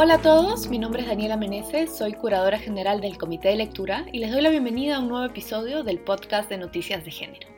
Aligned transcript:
Hola 0.00 0.14
a 0.14 0.22
todos, 0.22 0.68
mi 0.68 0.78
nombre 0.78 1.02
es 1.02 1.08
Daniela 1.08 1.36
Meneses, 1.36 1.90
soy 1.90 2.12
curadora 2.12 2.60
general 2.60 3.00
del 3.00 3.18
Comité 3.18 3.48
de 3.48 3.56
Lectura 3.56 4.06
y 4.12 4.20
les 4.20 4.30
doy 4.30 4.42
la 4.42 4.50
bienvenida 4.50 4.94
a 4.94 5.00
un 5.00 5.08
nuevo 5.08 5.24
episodio 5.26 5.82
del 5.82 5.98
podcast 5.98 6.48
de 6.48 6.56
Noticias 6.56 7.04
de 7.04 7.10
Género. 7.10 7.48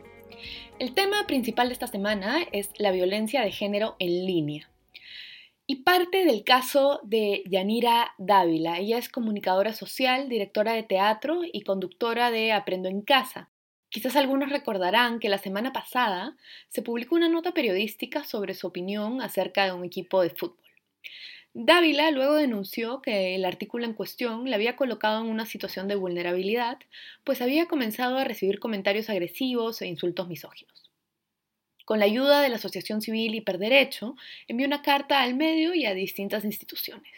El 0.79 0.95
tema 0.95 1.27
principal 1.27 1.69
de 1.69 1.75
esta 1.75 1.87
semana 1.87 2.39
es 2.51 2.71
la 2.79 2.93
violencia 2.93 3.43
de 3.43 3.53
género 3.53 3.95
en 3.99 4.25
línea. 4.25 4.71
Y 5.67 5.83
parte 5.83 6.25
del 6.25 6.43
caso 6.43 7.01
de 7.03 7.43
Yanira 7.45 8.15
Dávila. 8.17 8.79
Ella 8.79 8.97
es 8.97 9.11
comunicadora 9.11 9.75
social, 9.75 10.31
directora 10.31 10.73
de 10.73 10.83
teatro 10.83 11.43
y 11.45 11.61
conductora 11.61 12.31
de 12.31 12.53
Aprendo 12.53 12.89
en 12.89 13.03
Casa. 13.03 13.51
Quizás 13.91 14.17
algunos 14.17 14.49
recordarán 14.49 15.19
que 15.19 15.29
la 15.29 15.37
semana 15.37 15.75
pasada 15.75 16.39
se 16.71 16.81
publicó 16.81 17.17
una 17.17 17.29
nota 17.29 17.53
periodística 17.53 18.25
sobre 18.25 18.55
su 18.55 18.67
opinión 18.67 19.21
acerca 19.21 19.67
de 19.67 19.73
un 19.73 19.85
equipo 19.85 20.23
de 20.23 20.31
fútbol. 20.31 20.57
Dávila 21.53 22.13
luego 22.13 22.35
denunció 22.35 23.03
que 23.03 23.35
el 23.35 23.45
artículo 23.45 23.85
en 23.85 23.95
cuestión 23.95 24.45
le 24.45 24.55
había 24.55 24.77
colocado 24.77 25.21
en 25.21 25.29
una 25.29 25.47
situación 25.47 25.89
de 25.89 25.97
vulnerabilidad, 25.97 26.79
pues 27.25 27.43
había 27.43 27.67
comenzado 27.67 28.19
a 28.19 28.25
recibir 28.25 28.61
comentarios 28.61 29.11
agresivos 29.11 29.83
e 29.83 29.89
insultos 29.89 30.29
misóginos. 30.29 30.91
Con 31.85 31.99
la 31.99 32.05
ayuda 32.05 32.41
de 32.41 32.51
la 32.51 32.57
Asociación 32.57 33.03
Civil 33.03 33.35
Hiperderecho, 33.35 34.15
envió 34.47 34.65
una 34.65 34.83
carta 34.83 35.23
al 35.23 35.35
medio 35.35 35.75
y 35.75 35.87
a 35.87 35.95
distintas 35.95 36.45
instituciones. 36.45 37.11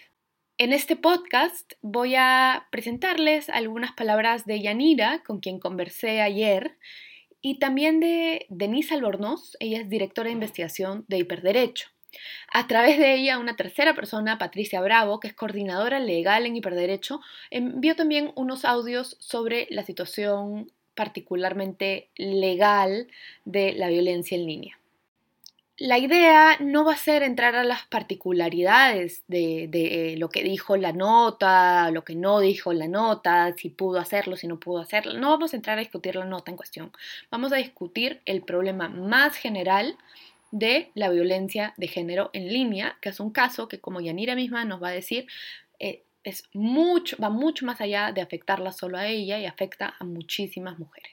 En 0.57 0.73
este 0.73 0.97
podcast 0.97 1.75
voy 1.83 2.15
a 2.15 2.69
presentarles 2.71 3.51
algunas 3.51 3.93
palabras 3.93 4.47
de 4.47 4.63
Yanira, 4.63 5.23
con 5.27 5.41
quien 5.41 5.59
conversé 5.59 6.23
ayer, 6.23 6.79
y 7.43 7.59
también 7.59 8.01
de 8.01 8.47
Denise 8.49 8.95
Albornoz, 8.95 9.59
ella 9.61 9.81
es 9.81 9.91
directora 9.91 10.29
de 10.29 10.35
investigación 10.35 11.05
de 11.07 11.19
Hiperderecho. 11.19 11.92
A 12.53 12.67
través 12.67 12.99
de 12.99 13.15
ella, 13.15 13.39
una 13.39 13.57
tercera 13.57 13.95
persona, 13.95 14.39
Patricia 14.39 14.81
Bravo, 14.81 15.21
que 15.21 15.29
es 15.29 15.35
coordinadora 15.35 16.01
legal 16.01 16.47
en 16.47 16.57
hiperderecho, 16.57 17.21
envió 17.51 17.97
también 17.97 18.33
unos 18.35 18.65
audios 18.65 19.17
sobre 19.21 19.67
la 19.71 19.83
situación 19.85 20.71
particularmente 20.95 22.11
legal 22.17 23.09
de 23.45 23.73
la 23.73 23.89
violencia 23.89 24.37
en 24.37 24.47
línea. 24.47 24.79
La 25.79 25.99
idea 25.99 26.59
no 26.61 26.85
va 26.85 26.93
a 26.93 26.97
ser 26.97 27.23
entrar 27.23 27.57
a 27.57 27.65
las 27.65 27.87
particularidades 27.87 29.25
de, 29.27 29.67
de, 29.69 30.17
lo 30.19 30.29
que 30.29 30.45
dijo 30.45 30.77
la 30.77 30.93
nota, 30.93 31.91
lo 31.91 32.05
que 32.05 32.15
no 32.15 32.41
dijo 32.41 32.73
la 32.73 32.87
nota, 32.89 33.53
si 33.57 33.71
pudo 33.71 33.99
hacerlo, 33.99 34.37
si 34.37 34.47
no 34.47 34.61
pudo 34.61 34.81
hacerlo. 34.81 35.19
No 35.19 35.31
vamos 35.31 35.53
a 35.53 35.57
entrar 35.57 35.79
a 35.79 35.81
discutir 35.81 36.15
la 36.15 36.27
nota 36.27 36.51
en 36.51 36.59
cuestión. 36.59 36.93
Vamos 37.31 37.53
a 37.53 37.57
discutir 37.57 38.21
el 38.27 38.43
problema 38.43 38.91
más 38.91 39.35
general 39.35 39.97
de 40.53 40.93
la 40.95 41.11
violencia 41.11 41.75
de 41.77 41.89
género 41.89 42.31
en 42.35 42.49
línea, 42.49 42.99
que 43.01 43.09
es 43.09 43.19
un 43.21 43.33
caso 43.33 43.69
que, 43.69 43.81
como 43.81 44.01
Yanira 44.01 44.37
misma 44.37 44.65
nos 44.65 44.83
va 44.83 44.89
a 44.89 44.93
decir, 44.93 45.27
eh, 45.81 46.05
es 46.25 46.49
mucho, 46.55 47.17
va 47.21 47.31
mucho 47.31 47.67
más 47.67 47.81
allá 47.81 48.13
de 48.13 48.21
afectarla 48.21 48.73
solo 48.73 48.99
a 48.99 49.09
ella 49.09 49.41
y 49.41 49.47
afecta 49.47 49.95
a 49.99 50.05
muchísimas 50.05 50.79
mujeres. 50.79 51.12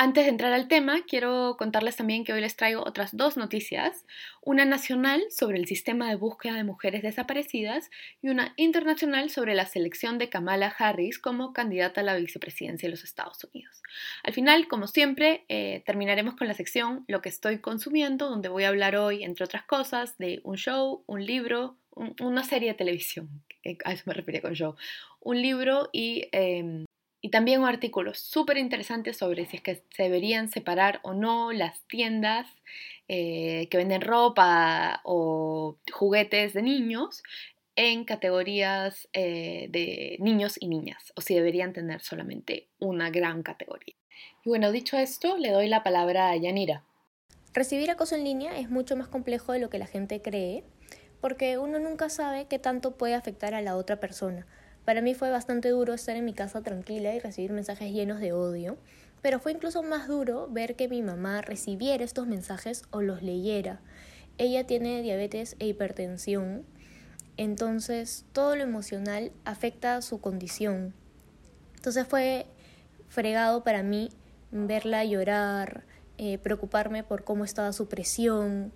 Antes 0.00 0.26
de 0.26 0.30
entrar 0.30 0.52
al 0.52 0.68
tema, 0.68 1.00
quiero 1.08 1.56
contarles 1.58 1.96
también 1.96 2.22
que 2.22 2.32
hoy 2.32 2.40
les 2.40 2.54
traigo 2.54 2.84
otras 2.86 3.16
dos 3.16 3.36
noticias, 3.36 4.06
una 4.42 4.64
nacional 4.64 5.24
sobre 5.28 5.58
el 5.58 5.66
sistema 5.66 6.08
de 6.08 6.14
búsqueda 6.14 6.54
de 6.54 6.62
mujeres 6.62 7.02
desaparecidas 7.02 7.90
y 8.22 8.28
una 8.28 8.54
internacional 8.54 9.28
sobre 9.28 9.56
la 9.56 9.66
selección 9.66 10.16
de 10.18 10.28
Kamala 10.28 10.68
Harris 10.78 11.18
como 11.18 11.52
candidata 11.52 12.02
a 12.02 12.04
la 12.04 12.14
vicepresidencia 12.14 12.86
de 12.86 12.92
los 12.92 13.02
Estados 13.02 13.42
Unidos. 13.42 13.82
Al 14.22 14.34
final, 14.34 14.68
como 14.68 14.86
siempre, 14.86 15.44
eh, 15.48 15.82
terminaremos 15.84 16.36
con 16.36 16.46
la 16.46 16.54
sección 16.54 17.04
Lo 17.08 17.20
que 17.20 17.28
estoy 17.28 17.58
consumiendo, 17.58 18.30
donde 18.30 18.48
voy 18.48 18.62
a 18.62 18.68
hablar 18.68 18.94
hoy, 18.94 19.24
entre 19.24 19.46
otras 19.46 19.64
cosas, 19.64 20.16
de 20.16 20.40
un 20.44 20.54
show, 20.58 21.02
un 21.06 21.26
libro, 21.26 21.76
una 22.20 22.44
serie 22.44 22.68
de 22.68 22.74
televisión, 22.74 23.42
a 23.84 23.92
eso 23.94 24.04
me 24.06 24.14
refería 24.14 24.42
con 24.42 24.54
show, 24.54 24.76
un 25.18 25.42
libro 25.42 25.90
y... 25.92 26.28
Em, 26.30 26.84
y 27.20 27.30
también 27.30 27.60
un 27.60 27.68
artículo 27.68 28.14
súper 28.14 28.58
interesante 28.58 29.12
sobre 29.12 29.46
si 29.46 29.56
es 29.56 29.62
que 29.62 29.82
se 29.90 30.04
deberían 30.04 30.48
separar 30.48 31.00
o 31.02 31.14
no 31.14 31.52
las 31.52 31.80
tiendas 31.88 32.46
eh, 33.08 33.68
que 33.70 33.76
venden 33.76 34.02
ropa 34.02 35.00
o 35.04 35.76
juguetes 35.92 36.52
de 36.52 36.62
niños 36.62 37.22
en 37.74 38.04
categorías 38.04 39.08
eh, 39.12 39.68
de 39.70 40.16
niños 40.20 40.56
y 40.60 40.66
niñas, 40.66 41.12
o 41.14 41.20
si 41.20 41.34
deberían 41.34 41.72
tener 41.72 42.00
solamente 42.00 42.66
una 42.80 43.08
gran 43.10 43.42
categoría. 43.44 43.94
Y 44.44 44.48
bueno, 44.48 44.72
dicho 44.72 44.96
esto, 44.96 45.38
le 45.38 45.52
doy 45.52 45.68
la 45.68 45.84
palabra 45.84 46.30
a 46.30 46.36
Yanira. 46.36 46.82
Recibir 47.54 47.90
acoso 47.90 48.16
en 48.16 48.24
línea 48.24 48.58
es 48.58 48.68
mucho 48.68 48.96
más 48.96 49.08
complejo 49.08 49.52
de 49.52 49.60
lo 49.60 49.70
que 49.70 49.78
la 49.78 49.86
gente 49.86 50.20
cree, 50.20 50.64
porque 51.20 51.56
uno 51.56 51.78
nunca 51.78 52.08
sabe 52.08 52.46
qué 52.46 52.58
tanto 52.58 52.96
puede 52.96 53.14
afectar 53.14 53.54
a 53.54 53.62
la 53.62 53.76
otra 53.76 54.00
persona. 54.00 54.46
Para 54.88 55.02
mí 55.02 55.12
fue 55.12 55.28
bastante 55.28 55.68
duro 55.68 55.92
estar 55.92 56.16
en 56.16 56.24
mi 56.24 56.32
casa 56.32 56.62
tranquila 56.62 57.14
y 57.14 57.18
recibir 57.18 57.52
mensajes 57.52 57.92
llenos 57.92 58.20
de 58.20 58.32
odio, 58.32 58.78
pero 59.20 59.38
fue 59.38 59.52
incluso 59.52 59.82
más 59.82 60.08
duro 60.08 60.48
ver 60.50 60.76
que 60.76 60.88
mi 60.88 61.02
mamá 61.02 61.42
recibiera 61.42 62.02
estos 62.02 62.26
mensajes 62.26 62.84
o 62.90 63.02
los 63.02 63.22
leyera. 63.22 63.82
Ella 64.38 64.66
tiene 64.66 65.02
diabetes 65.02 65.56
e 65.58 65.66
hipertensión, 65.66 66.64
entonces 67.36 68.24
todo 68.32 68.56
lo 68.56 68.62
emocional 68.62 69.30
afecta 69.44 70.00
su 70.00 70.22
condición. 70.22 70.94
Entonces 71.76 72.06
fue 72.06 72.46
fregado 73.10 73.64
para 73.64 73.82
mí 73.82 74.08
verla 74.52 75.04
llorar, 75.04 75.84
eh, 76.16 76.38
preocuparme 76.38 77.04
por 77.04 77.24
cómo 77.24 77.44
estaba 77.44 77.74
su 77.74 77.90
presión 77.90 78.72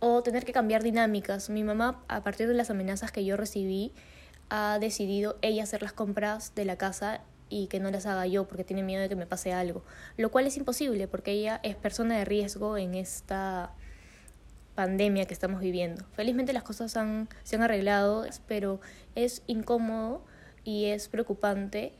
o 0.00 0.24
tener 0.24 0.44
que 0.44 0.52
cambiar 0.52 0.82
dinámicas. 0.82 1.50
Mi 1.50 1.62
mamá, 1.62 2.02
a 2.08 2.24
partir 2.24 2.48
de 2.48 2.54
las 2.54 2.70
amenazas 2.70 3.12
que 3.12 3.24
yo 3.24 3.36
recibí, 3.36 3.92
ha 4.48 4.78
decidido 4.78 5.36
ella 5.42 5.62
hacer 5.62 5.82
las 5.82 5.92
compras 5.92 6.54
de 6.54 6.64
la 6.64 6.76
casa 6.76 7.22
y 7.48 7.68
que 7.68 7.80
no 7.80 7.90
las 7.90 8.06
haga 8.06 8.26
yo 8.26 8.46
porque 8.48 8.64
tiene 8.64 8.82
miedo 8.82 9.02
de 9.02 9.08
que 9.08 9.16
me 9.16 9.26
pase 9.26 9.52
algo, 9.52 9.84
lo 10.16 10.30
cual 10.30 10.46
es 10.46 10.56
imposible 10.56 11.08
porque 11.08 11.32
ella 11.32 11.60
es 11.62 11.76
persona 11.76 12.18
de 12.18 12.24
riesgo 12.24 12.76
en 12.76 12.94
esta 12.94 13.72
pandemia 14.74 15.26
que 15.26 15.34
estamos 15.34 15.60
viviendo. 15.60 16.04
Felizmente 16.12 16.52
las 16.52 16.62
cosas 16.62 16.92
se 16.92 16.98
han 17.56 17.62
arreglado, 17.62 18.26
pero 18.46 18.80
es 19.14 19.42
incómodo 19.46 20.22
y 20.64 20.86
es 20.86 21.08
preocupante 21.08 21.92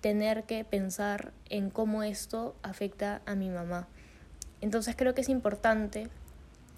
tener 0.00 0.44
que 0.44 0.64
pensar 0.64 1.32
en 1.48 1.70
cómo 1.70 2.02
esto 2.02 2.56
afecta 2.62 3.22
a 3.26 3.34
mi 3.34 3.50
mamá. 3.50 3.88
Entonces 4.60 4.96
creo 4.96 5.14
que 5.14 5.20
es 5.20 5.28
importante 5.28 6.08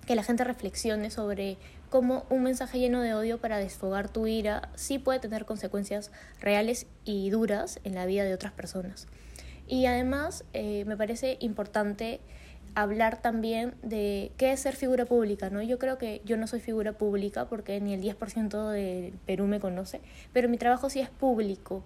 que 0.06 0.14
la 0.14 0.22
gente 0.22 0.44
reflexione 0.44 1.10
sobre 1.10 1.56
cómo 1.94 2.26
un 2.28 2.42
mensaje 2.42 2.80
lleno 2.80 3.02
de 3.02 3.14
odio 3.14 3.38
para 3.38 3.58
desfogar 3.58 4.08
tu 4.08 4.26
ira 4.26 4.68
sí 4.74 4.98
puede 4.98 5.20
tener 5.20 5.44
consecuencias 5.44 6.10
reales 6.40 6.88
y 7.04 7.30
duras 7.30 7.78
en 7.84 7.94
la 7.94 8.04
vida 8.04 8.24
de 8.24 8.34
otras 8.34 8.52
personas. 8.52 9.06
Y 9.68 9.86
además 9.86 10.44
eh, 10.54 10.84
me 10.86 10.96
parece 10.96 11.36
importante 11.38 12.18
hablar 12.74 13.22
también 13.22 13.76
de 13.84 14.32
qué 14.38 14.50
es 14.50 14.58
ser 14.58 14.74
figura 14.74 15.04
pública, 15.04 15.50
¿no? 15.50 15.62
Yo 15.62 15.78
creo 15.78 15.96
que 15.96 16.20
yo 16.24 16.36
no 16.36 16.48
soy 16.48 16.58
figura 16.58 16.94
pública 16.94 17.48
porque 17.48 17.80
ni 17.80 17.94
el 17.94 18.02
10% 18.02 18.70
de 18.70 19.14
Perú 19.24 19.46
me 19.46 19.60
conoce, 19.60 20.00
pero 20.32 20.48
mi 20.48 20.58
trabajo 20.58 20.90
sí 20.90 20.98
es 20.98 21.10
público. 21.10 21.84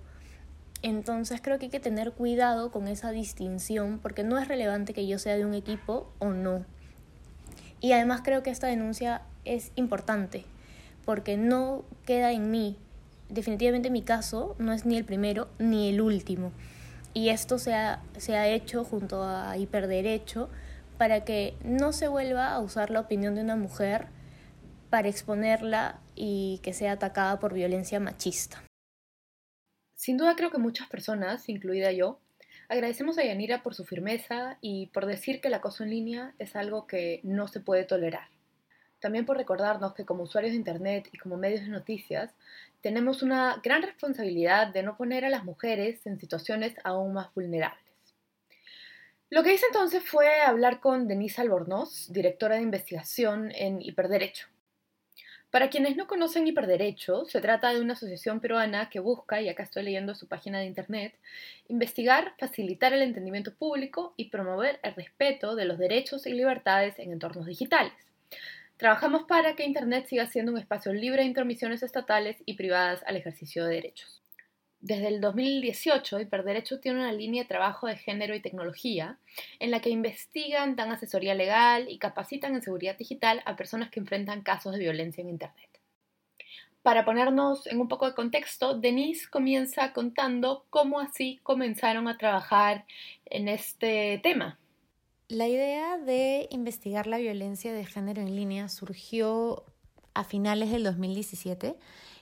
Entonces 0.80 1.42
creo 1.42 1.58
que 1.58 1.66
hay 1.66 1.70
que 1.70 1.80
tener 1.80 2.12
cuidado 2.12 2.70
con 2.70 2.88
esa 2.88 3.10
distinción 3.10 3.98
porque 3.98 4.24
no 4.24 4.38
es 4.38 4.48
relevante 4.48 4.94
que 4.94 5.06
yo 5.06 5.18
sea 5.18 5.36
de 5.36 5.44
un 5.44 5.52
equipo 5.52 6.10
o 6.18 6.30
no. 6.30 6.64
Y 7.80 7.92
además 7.92 8.22
creo 8.24 8.42
que 8.42 8.50
esta 8.50 8.66
denuncia 8.66 9.22
es 9.44 9.72
importante 9.76 10.44
porque 11.04 11.36
no 11.36 11.84
queda 12.04 12.32
en 12.32 12.50
mí. 12.50 12.76
Definitivamente 13.28 13.90
mi 13.90 14.02
caso 14.02 14.56
no 14.58 14.72
es 14.72 14.84
ni 14.84 14.96
el 14.96 15.04
primero 15.04 15.48
ni 15.58 15.88
el 15.88 16.00
último. 16.00 16.52
Y 17.14 17.30
esto 17.30 17.58
se 17.58 17.74
ha, 17.74 18.02
se 18.16 18.36
ha 18.36 18.48
hecho 18.48 18.84
junto 18.84 19.24
a 19.24 19.56
Hiperderecho 19.56 20.50
para 20.98 21.24
que 21.24 21.54
no 21.64 21.92
se 21.92 22.08
vuelva 22.08 22.52
a 22.52 22.60
usar 22.60 22.90
la 22.90 23.00
opinión 23.00 23.34
de 23.34 23.42
una 23.42 23.56
mujer 23.56 24.08
para 24.90 25.08
exponerla 25.08 26.00
y 26.14 26.60
que 26.62 26.72
sea 26.72 26.92
atacada 26.92 27.38
por 27.38 27.54
violencia 27.54 28.00
machista. 28.00 28.62
Sin 29.94 30.16
duda 30.16 30.36
creo 30.36 30.50
que 30.50 30.58
muchas 30.58 30.88
personas, 30.88 31.48
incluida 31.48 31.92
yo, 31.92 32.20
Agradecemos 32.70 33.16
a 33.16 33.24
Yanira 33.24 33.62
por 33.62 33.74
su 33.74 33.86
firmeza 33.86 34.58
y 34.60 34.88
por 34.88 35.06
decir 35.06 35.40
que 35.40 35.48
el 35.48 35.54
acoso 35.54 35.84
en 35.84 35.90
línea 35.90 36.34
es 36.38 36.54
algo 36.54 36.86
que 36.86 37.20
no 37.22 37.48
se 37.48 37.60
puede 37.60 37.84
tolerar. 37.84 38.28
También 39.00 39.24
por 39.24 39.38
recordarnos 39.38 39.94
que 39.94 40.04
como 40.04 40.24
usuarios 40.24 40.52
de 40.52 40.58
Internet 40.58 41.08
y 41.10 41.18
como 41.18 41.38
medios 41.38 41.62
de 41.62 41.68
noticias, 41.68 42.34
tenemos 42.82 43.22
una 43.22 43.58
gran 43.64 43.82
responsabilidad 43.82 44.66
de 44.66 44.82
no 44.82 44.98
poner 44.98 45.24
a 45.24 45.30
las 45.30 45.44
mujeres 45.44 46.06
en 46.06 46.18
situaciones 46.18 46.74
aún 46.84 47.14
más 47.14 47.32
vulnerables. 47.32 47.82
Lo 49.30 49.42
que 49.42 49.54
hice 49.54 49.66
entonces 49.66 50.02
fue 50.02 50.40
hablar 50.42 50.80
con 50.80 51.08
Denise 51.08 51.40
Albornoz, 51.40 52.12
directora 52.12 52.56
de 52.56 52.62
investigación 52.62 53.50
en 53.54 53.80
Hiperderecho. 53.80 54.46
Para 55.50 55.70
quienes 55.70 55.96
no 55.96 56.06
conocen 56.06 56.46
Hiperderecho, 56.46 57.24
se 57.24 57.40
trata 57.40 57.72
de 57.72 57.80
una 57.80 57.94
asociación 57.94 58.38
peruana 58.40 58.90
que 58.90 59.00
busca, 59.00 59.40
y 59.40 59.48
acá 59.48 59.62
estoy 59.62 59.82
leyendo 59.82 60.14
su 60.14 60.28
página 60.28 60.58
de 60.58 60.66
internet, 60.66 61.14
investigar, 61.68 62.34
facilitar 62.38 62.92
el 62.92 63.00
entendimiento 63.00 63.54
público 63.54 64.12
y 64.18 64.28
promover 64.28 64.78
el 64.82 64.94
respeto 64.94 65.56
de 65.56 65.64
los 65.64 65.78
derechos 65.78 66.26
y 66.26 66.34
libertades 66.34 66.98
en 66.98 67.12
entornos 67.12 67.46
digitales. 67.46 67.94
Trabajamos 68.76 69.24
para 69.24 69.56
que 69.56 69.64
Internet 69.64 70.06
siga 70.06 70.26
siendo 70.26 70.52
un 70.52 70.58
espacio 70.58 70.92
libre 70.92 71.22
de 71.22 71.28
intromisiones 71.28 71.82
estatales 71.82 72.36
y 72.44 72.54
privadas 72.54 73.02
al 73.06 73.16
ejercicio 73.16 73.64
de 73.64 73.74
derechos. 73.74 74.17
Desde 74.80 75.08
el 75.08 75.20
2018, 75.20 76.20
Hiperderecho 76.20 76.78
tiene 76.78 77.00
una 77.00 77.12
línea 77.12 77.42
de 77.42 77.48
trabajo 77.48 77.88
de 77.88 77.96
género 77.96 78.36
y 78.36 78.40
tecnología 78.40 79.18
en 79.58 79.72
la 79.72 79.80
que 79.80 79.90
investigan, 79.90 80.76
dan 80.76 80.92
asesoría 80.92 81.34
legal 81.34 81.86
y 81.88 81.98
capacitan 81.98 82.54
en 82.54 82.62
seguridad 82.62 82.96
digital 82.96 83.42
a 83.44 83.56
personas 83.56 83.90
que 83.90 83.98
enfrentan 83.98 84.42
casos 84.42 84.72
de 84.72 84.78
violencia 84.78 85.22
en 85.22 85.30
Internet. 85.30 85.68
Para 86.82 87.04
ponernos 87.04 87.66
en 87.66 87.80
un 87.80 87.88
poco 87.88 88.06
de 88.06 88.14
contexto, 88.14 88.78
Denise 88.78 89.28
comienza 89.28 89.92
contando 89.92 90.64
cómo 90.70 91.00
así 91.00 91.40
comenzaron 91.42 92.06
a 92.06 92.16
trabajar 92.16 92.86
en 93.26 93.48
este 93.48 94.20
tema. 94.22 94.58
La 95.26 95.48
idea 95.48 95.98
de 95.98 96.46
investigar 96.50 97.06
la 97.08 97.18
violencia 97.18 97.72
de 97.72 97.84
género 97.84 98.22
en 98.22 98.34
línea 98.34 98.68
surgió 98.68 99.64
a 100.14 100.24
finales 100.24 100.70
del 100.70 100.84
2017 100.84 101.76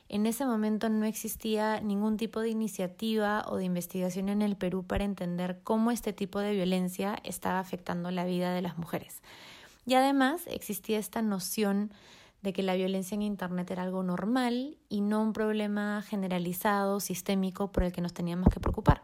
en 0.09 0.27
ese 0.27 0.47
momento 0.47 0.89
no 0.89 1.05
existía 1.05 1.81
ningún 1.81 2.17
tipo 2.17 2.41
de 2.41 2.51
iniciativa 2.51 3.45
o 3.49 3.57
de 3.57 3.65
investigación 3.65 4.29
en 4.29 4.43
el 4.43 4.57
Perú 4.57 4.85
para 4.85 5.05
entender 5.05 5.61
cómo 5.65 5.91
este 5.91 6.13
tipo 6.13 6.39
de 6.39 6.53
violencia 6.53 7.17
estaba 7.25 7.59
afectando 7.59 8.11
la 8.11 8.25
vida 8.25 8.55
de 8.55 8.63
las 8.63 8.79
mujeres. 8.79 9.23
Y 9.85 9.95
además 9.95 10.43
existía 10.47 10.99
esta 10.99 11.23
noción 11.23 11.93
de 12.43 12.53
que 12.53 12.63
la 12.63 12.75
violencia 12.75 13.15
en 13.15 13.23
Internet 13.23 13.71
era 13.71 13.83
algo 13.83 14.03
normal 14.03 14.77
y 14.89 15.01
no 15.01 15.23
un 15.23 15.33
problema 15.33 16.03
generalizado, 16.03 17.01
sistémico, 17.01 17.73
por 17.73 17.83
el 17.83 17.93
que 17.93 18.01
nos 18.01 18.13
teníamos 18.13 18.49
que 18.53 18.61
preocupar. 18.61 19.03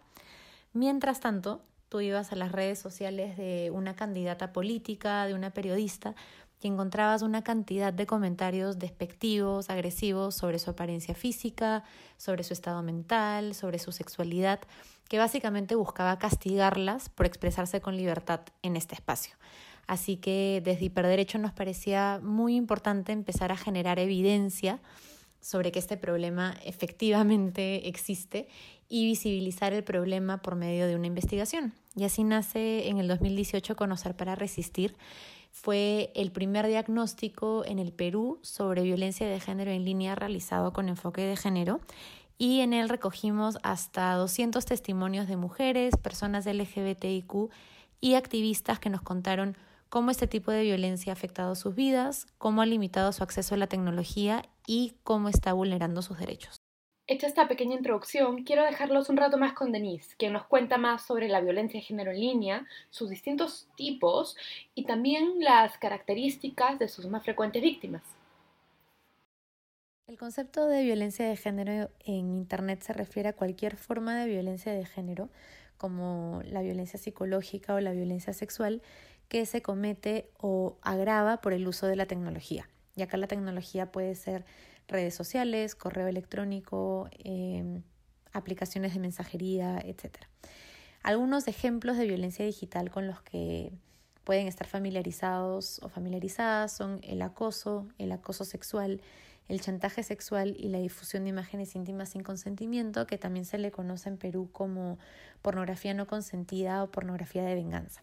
Mientras 0.73 1.21
tanto, 1.21 1.63
tú 1.89 2.01
ibas 2.01 2.33
a 2.33 2.37
las 2.37 2.53
redes 2.53 2.79
sociales 2.79 3.37
de 3.37 3.71
una 3.73 3.95
candidata 3.95 4.53
política, 4.53 5.27
de 5.27 5.35
una 5.35 5.51
periodista, 5.51 6.15
y 6.63 6.69
encontrabas 6.69 7.23
una 7.23 7.43
cantidad 7.43 7.93
de 7.93 8.07
comentarios 8.07 8.79
despectivos, 8.79 9.69
agresivos 9.69 10.35
sobre 10.35 10.59
su 10.59 10.71
apariencia 10.71 11.15
física, 11.15 11.85
sobre 12.17 12.45
su 12.45 12.53
estado 12.53 12.83
mental, 12.83 13.55
sobre 13.55 13.79
su 13.79 13.93
sexualidad, 13.93 14.61
que 15.09 15.19
básicamente 15.19 15.75
buscaba 15.75 16.19
castigarlas 16.19 17.09
por 17.09 17.27
expresarse 17.27 17.81
con 17.81 17.97
libertad 17.97 18.41
en 18.63 18.77
este 18.77 18.95
espacio. 18.95 19.35
Así 19.87 20.17
que 20.17 20.63
desde 20.65 20.87
Hiperderecho 20.87 21.39
nos 21.39 21.53
parecía 21.53 22.21
muy 22.23 22.57
importante 22.57 23.13
empezar 23.13 23.53
a 23.53 23.57
generar 23.57 23.99
evidencia 23.99 24.81
sobre 25.41 25.73
que 25.73 25.81
este 25.81 25.97
problema 25.97 26.57
efectivamente 26.65 27.89
existe 27.89 28.49
y 28.89 29.07
visibilizar 29.07 29.73
el 29.73 29.83
problema 29.83 30.41
por 30.41 30.55
medio 30.55 30.87
de 30.87 30.95
una 30.95 31.09
investigación. 31.09 31.75
Y 31.97 32.05
así 32.05 32.23
nace 32.25 32.89
en 32.89 32.99
el 32.99 33.09
2018 33.09 33.75
Conocer 33.75 34.17
para 34.17 34.35
Resistir, 34.37 34.97
fue 35.53 36.11
el 36.17 36.33
primer 36.33 36.67
diagnóstico 36.67 37.63
en 37.65 37.79
el 37.79 37.93
Perú 37.93 38.41
sobre 38.43 38.83
violencia 38.83 39.29
de 39.29 39.39
género 39.39 39.71
en 39.71 39.85
línea 39.85 40.15
realizado 40.15 40.73
con 40.73 40.89
enfoque 40.89 41.23
de 41.23 41.37
género 41.37 41.81
y 42.39 42.61
en 42.61 42.73
él 42.73 42.89
recogimos 42.89 43.59
hasta 43.63 44.15
200 44.15 44.65
testimonios 44.65 45.29
de 45.29 45.37
mujeres, 45.37 45.97
personas 45.97 46.47
LGBTIQ 46.47 47.51
y 48.01 48.15
activistas 48.15 48.81
que 48.81 48.91
nos 48.91 49.03
contaron 49.03 49.57
cómo 49.91 50.11
este 50.11 50.27
tipo 50.27 50.51
de 50.51 50.63
violencia 50.63 51.13
ha 51.13 51.15
afectado 51.15 51.55
sus 51.55 51.75
vidas, 51.75 52.27
cómo 52.39 52.63
ha 52.63 52.67
limitado 52.67 53.13
su 53.13 53.23
acceso 53.23 53.55
a 53.55 53.59
la 53.59 53.67
tecnología 53.67 54.43
y 54.67 54.95
cómo 55.05 55.29
está 55.29 55.53
vulnerando 55.53 56.01
sus 56.01 56.19
derechos. 56.19 56.62
Hecha 57.09 57.27
esta 57.27 57.49
pequeña 57.49 57.75
introducción, 57.75 58.45
quiero 58.45 58.65
dejarlos 58.65 59.09
un 59.09 59.17
rato 59.17 59.37
más 59.37 59.55
con 59.55 59.73
Denise, 59.73 60.15
quien 60.17 60.33
nos 60.33 60.47
cuenta 60.47 60.79
más 60.79 61.05
sobre 61.05 61.29
la 61.29 61.41
violencia 61.41 61.81
de 61.81 61.85
género 61.85 62.13
en 62.13 62.21
línea, 62.21 62.67
sus 62.91 63.11
distintos 63.11 63.67
tipos 63.77 64.37
y 64.77 64.85
también 64.85 65.41
las 65.41 65.77
características 65.79 66.79
de 66.79 66.87
sus 66.87 67.09
más 67.09 67.25
frecuentes 67.25 67.61
víctimas. 67.61 68.03
El 70.07 70.17
concepto 70.17 70.69
de 70.69 70.85
violencia 70.85 71.27
de 71.27 71.37
género 71.37 71.91
en 72.05 72.37
Internet 72.37 72.83
se 72.83 72.93
refiere 72.93 73.31
a 73.31 73.33
cualquier 73.33 73.77
forma 73.77 74.17
de 74.21 74.29
violencia 74.29 74.73
de 74.73 74.85
género, 74.87 75.29
como 75.79 76.41
la 76.45 76.63
violencia 76.63 77.01
psicológica 77.01 77.75
o 77.75 77.81
la 77.81 77.91
violencia 77.91 78.33
sexual, 78.33 78.81
que 79.29 79.45
se 79.47 79.61
comete 79.61 80.31
o 80.39 80.77
agrava 80.83 81.41
por 81.41 81.53
el 81.53 81.67
uso 81.67 81.89
de 81.89 81.97
la 81.97 82.07
tecnología. 82.07 82.69
Y 82.95 83.03
acá 83.03 83.17
la 83.17 83.27
tecnología 83.27 83.91
puede 83.91 84.15
ser 84.15 84.45
redes 84.89 85.15
sociales, 85.15 85.75
correo 85.75 86.09
electrónico, 86.09 87.09
em, 87.19 87.83
aplicaciones 88.33 88.95
de 88.95 89.01
mensajería, 89.01 89.79
etc. 89.85 90.27
Algunos 91.03 91.49
ejemplos 91.49 91.97
de 91.97 92.07
violencia 92.07 92.45
digital 92.45 92.91
con 92.91 93.07
los 93.07 93.21
que 93.23 93.73
pueden 94.25 94.47
estar 94.47 94.67
familiarizados 94.67 95.81
o 95.83 95.89
familiarizadas 95.89 96.73
son 96.73 97.01
el 97.03 97.23
acoso, 97.23 97.89
el 97.99 98.13
acoso 98.13 98.45
sexual, 98.45 99.01
el 99.49 99.61
chantaje 99.61 100.03
sexual 100.03 100.55
y 100.57 100.69
la 100.69 100.79
difusión 100.79 101.25
de 101.25 101.31
imágenes 101.31 101.75
íntimas 101.75 102.11
sin 102.11 102.23
consentimiento, 102.23 103.07
que 103.07 103.19
también 103.19 103.45
se 103.45 103.59
le 103.59 103.71
conoce 103.71 104.09
en 104.09 104.17
Perú 104.17 104.49
como 104.53 104.99
pornografía 105.43 105.93
no 105.95 106.07
consentida 106.07 106.83
o 106.83 106.91
pornografía 106.91 107.43
de 107.43 107.55
venganza. 107.55 108.03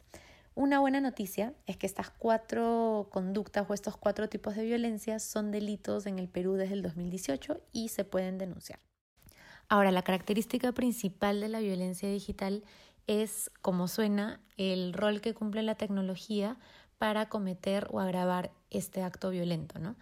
Una 0.60 0.82
buena 0.82 1.00
noticia 1.00 1.54
es 1.68 1.78
que 1.78 1.88
estas 1.88 2.10
cuatro 2.10 3.08
conductas 3.14 3.66
o 3.70 3.74
estos 3.74 3.96
cuatro 3.96 4.28
tipos 4.28 4.58
de 4.58 4.66
violencia 4.66 5.18
son 5.20 5.52
delitos 5.52 6.06
en 6.06 6.20
el 6.20 6.28
Perú 6.28 6.56
desde 6.56 6.74
el 6.74 6.82
2018 6.82 7.62
y 7.72 7.88
se 7.88 8.04
pueden 8.04 8.38
denunciar. 8.38 8.82
Ahora, 9.70 9.90
la 9.92 10.02
característica 10.02 10.74
principal 10.74 11.40
de 11.40 11.48
la 11.48 11.62
violencia 11.62 12.10
digital 12.10 12.66
es, 13.08 13.52
como 13.62 13.88
suena, 13.88 14.42
el 14.58 14.92
rol 14.92 15.22
que 15.22 15.34
cumple 15.34 15.64
la 15.64 15.76
tecnología 15.76 16.58
para 16.98 17.30
cometer 17.30 17.88
o 17.90 18.02
agravar 18.02 18.52
este 18.70 19.02
acto 19.02 19.30
violento, 19.30 19.80
¿no? 19.80 19.96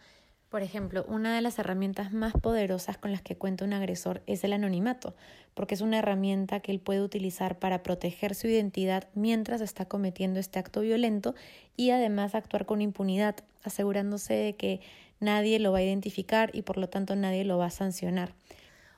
Por 0.49 0.63
ejemplo, 0.63 1.03
una 1.09 1.35
de 1.35 1.41
las 1.41 1.59
herramientas 1.59 2.13
más 2.13 2.33
poderosas 2.33 2.97
con 2.97 3.11
las 3.11 3.21
que 3.21 3.35
cuenta 3.35 3.65
un 3.65 3.73
agresor 3.73 4.21
es 4.27 4.45
el 4.45 4.53
anonimato, 4.53 5.13
porque 5.53 5.75
es 5.75 5.81
una 5.81 5.99
herramienta 5.99 6.61
que 6.61 6.71
él 6.71 6.79
puede 6.79 7.01
utilizar 7.01 7.59
para 7.59 7.83
proteger 7.83 8.33
su 8.33 8.47
identidad 8.47 9.09
mientras 9.13 9.59
está 9.59 9.85
cometiendo 9.85 10.39
este 10.39 10.57
acto 10.57 10.79
violento 10.79 11.35
y 11.75 11.89
además 11.89 12.33
actuar 12.33 12.65
con 12.65 12.81
impunidad, 12.81 13.35
asegurándose 13.63 14.35
de 14.35 14.55
que 14.55 14.79
nadie 15.19 15.59
lo 15.59 15.73
va 15.73 15.79
a 15.79 15.83
identificar 15.83 16.51
y 16.53 16.61
por 16.61 16.77
lo 16.77 16.87
tanto 16.87 17.17
nadie 17.17 17.43
lo 17.43 17.57
va 17.57 17.65
a 17.65 17.71
sancionar. 17.71 18.33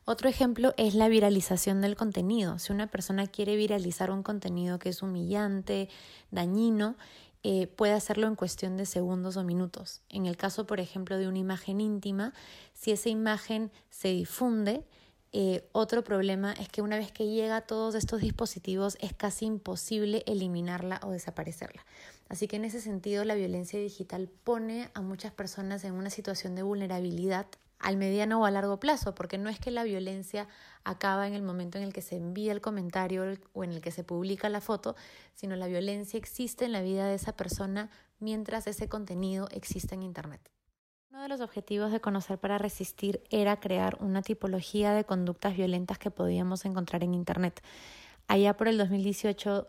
Otro 0.05 0.27
ejemplo 0.27 0.73
es 0.77 0.95
la 0.95 1.07
viralización 1.07 1.81
del 1.81 1.95
contenido. 1.95 2.57
Si 2.57 2.71
una 2.71 2.87
persona 2.87 3.27
quiere 3.27 3.55
viralizar 3.55 4.09
un 4.09 4.23
contenido 4.23 4.79
que 4.79 4.89
es 4.89 5.03
humillante, 5.03 5.87
dañino, 6.31 6.95
eh, 7.43 7.67
puede 7.67 7.93
hacerlo 7.93 8.27
en 8.27 8.35
cuestión 8.35 8.75
de 8.75 8.85
segundos 8.85 9.37
o 9.37 9.43
minutos. 9.43 10.01
En 10.09 10.25
el 10.25 10.35
caso, 10.35 10.65
por 10.65 10.79
ejemplo, 10.79 11.17
de 11.17 11.27
una 11.27 11.39
imagen 11.39 11.79
íntima, 11.79 12.33
si 12.73 12.91
esa 12.91 13.09
imagen 13.09 13.71
se 13.89 14.09
difunde, 14.09 14.83
eh, 15.31 15.67
otro 15.71 16.03
problema 16.03 16.53
es 16.53 16.69
que 16.69 16.81
una 16.81 16.97
vez 16.97 17.11
que 17.11 17.27
llega 17.27 17.57
a 17.57 17.61
todos 17.61 17.95
estos 17.95 18.21
dispositivos 18.21 18.97
es 18.99 19.13
casi 19.13 19.45
imposible 19.45 20.23
eliminarla 20.25 20.99
o 21.03 21.11
desaparecerla. 21.11 21.85
Así 22.29 22.47
que 22.47 22.57
en 22.57 22.65
ese 22.65 22.81
sentido 22.81 23.23
la 23.23 23.35
violencia 23.35 23.79
digital 23.79 24.27
pone 24.27 24.89
a 24.93 25.01
muchas 25.01 25.31
personas 25.31 25.83
en 25.83 25.93
una 25.93 26.09
situación 26.09 26.55
de 26.55 26.63
vulnerabilidad 26.63 27.47
al 27.79 27.97
mediano 27.97 28.41
o 28.41 28.45
a 28.45 28.51
largo 28.51 28.79
plazo, 28.79 29.15
porque 29.15 29.37
no 29.37 29.49
es 29.49 29.59
que 29.59 29.71
la 29.71 29.83
violencia 29.83 30.47
acaba 30.83 31.27
en 31.27 31.33
el 31.33 31.41
momento 31.41 31.77
en 31.77 31.85
el 31.85 31.93
que 31.93 32.01
se 32.01 32.17
envía 32.17 32.51
el 32.51 32.61
comentario 32.61 33.23
o 33.53 33.63
en 33.63 33.71
el 33.71 33.81
que 33.81 33.91
se 33.91 34.03
publica 34.03 34.49
la 34.49 34.61
foto, 34.61 34.95
sino 35.33 35.55
la 35.55 35.67
violencia 35.67 36.17
existe 36.17 36.65
en 36.65 36.73
la 36.73 36.81
vida 36.81 37.07
de 37.07 37.15
esa 37.15 37.33
persona 37.33 37.89
mientras 38.19 38.67
ese 38.67 38.89
contenido 38.89 39.47
existe 39.51 39.95
en 39.95 40.03
Internet. 40.03 40.51
Uno 41.09 41.23
de 41.23 41.29
los 41.29 41.41
objetivos 41.41 41.91
de 41.91 42.01
Conocer 42.01 42.37
para 42.37 42.57
Resistir 42.57 43.23
era 43.29 43.59
crear 43.59 43.97
una 43.99 44.21
tipología 44.21 44.93
de 44.93 45.05
conductas 45.05 45.55
violentas 45.55 45.97
que 45.97 46.11
podíamos 46.11 46.65
encontrar 46.65 47.03
en 47.03 47.13
Internet. 47.13 47.61
Allá 48.27 48.55
por 48.55 48.67
el 48.67 48.77
2018 48.77 49.67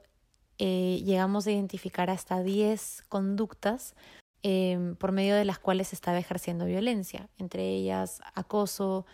eh, 0.58 1.00
llegamos 1.02 1.46
a 1.46 1.52
identificar 1.52 2.10
hasta 2.10 2.42
10 2.42 3.04
conductas 3.08 3.94
Em, 4.42 4.94
por 4.96 5.12
medio 5.12 5.36
de 5.36 5.44
las 5.44 5.58
cuales 5.58 5.92
estaba 5.92 6.18
ejerciendo 6.18 6.64
violencia, 6.64 7.28
entre 7.38 7.68
ellas 7.68 8.22
acoso, 8.34 9.04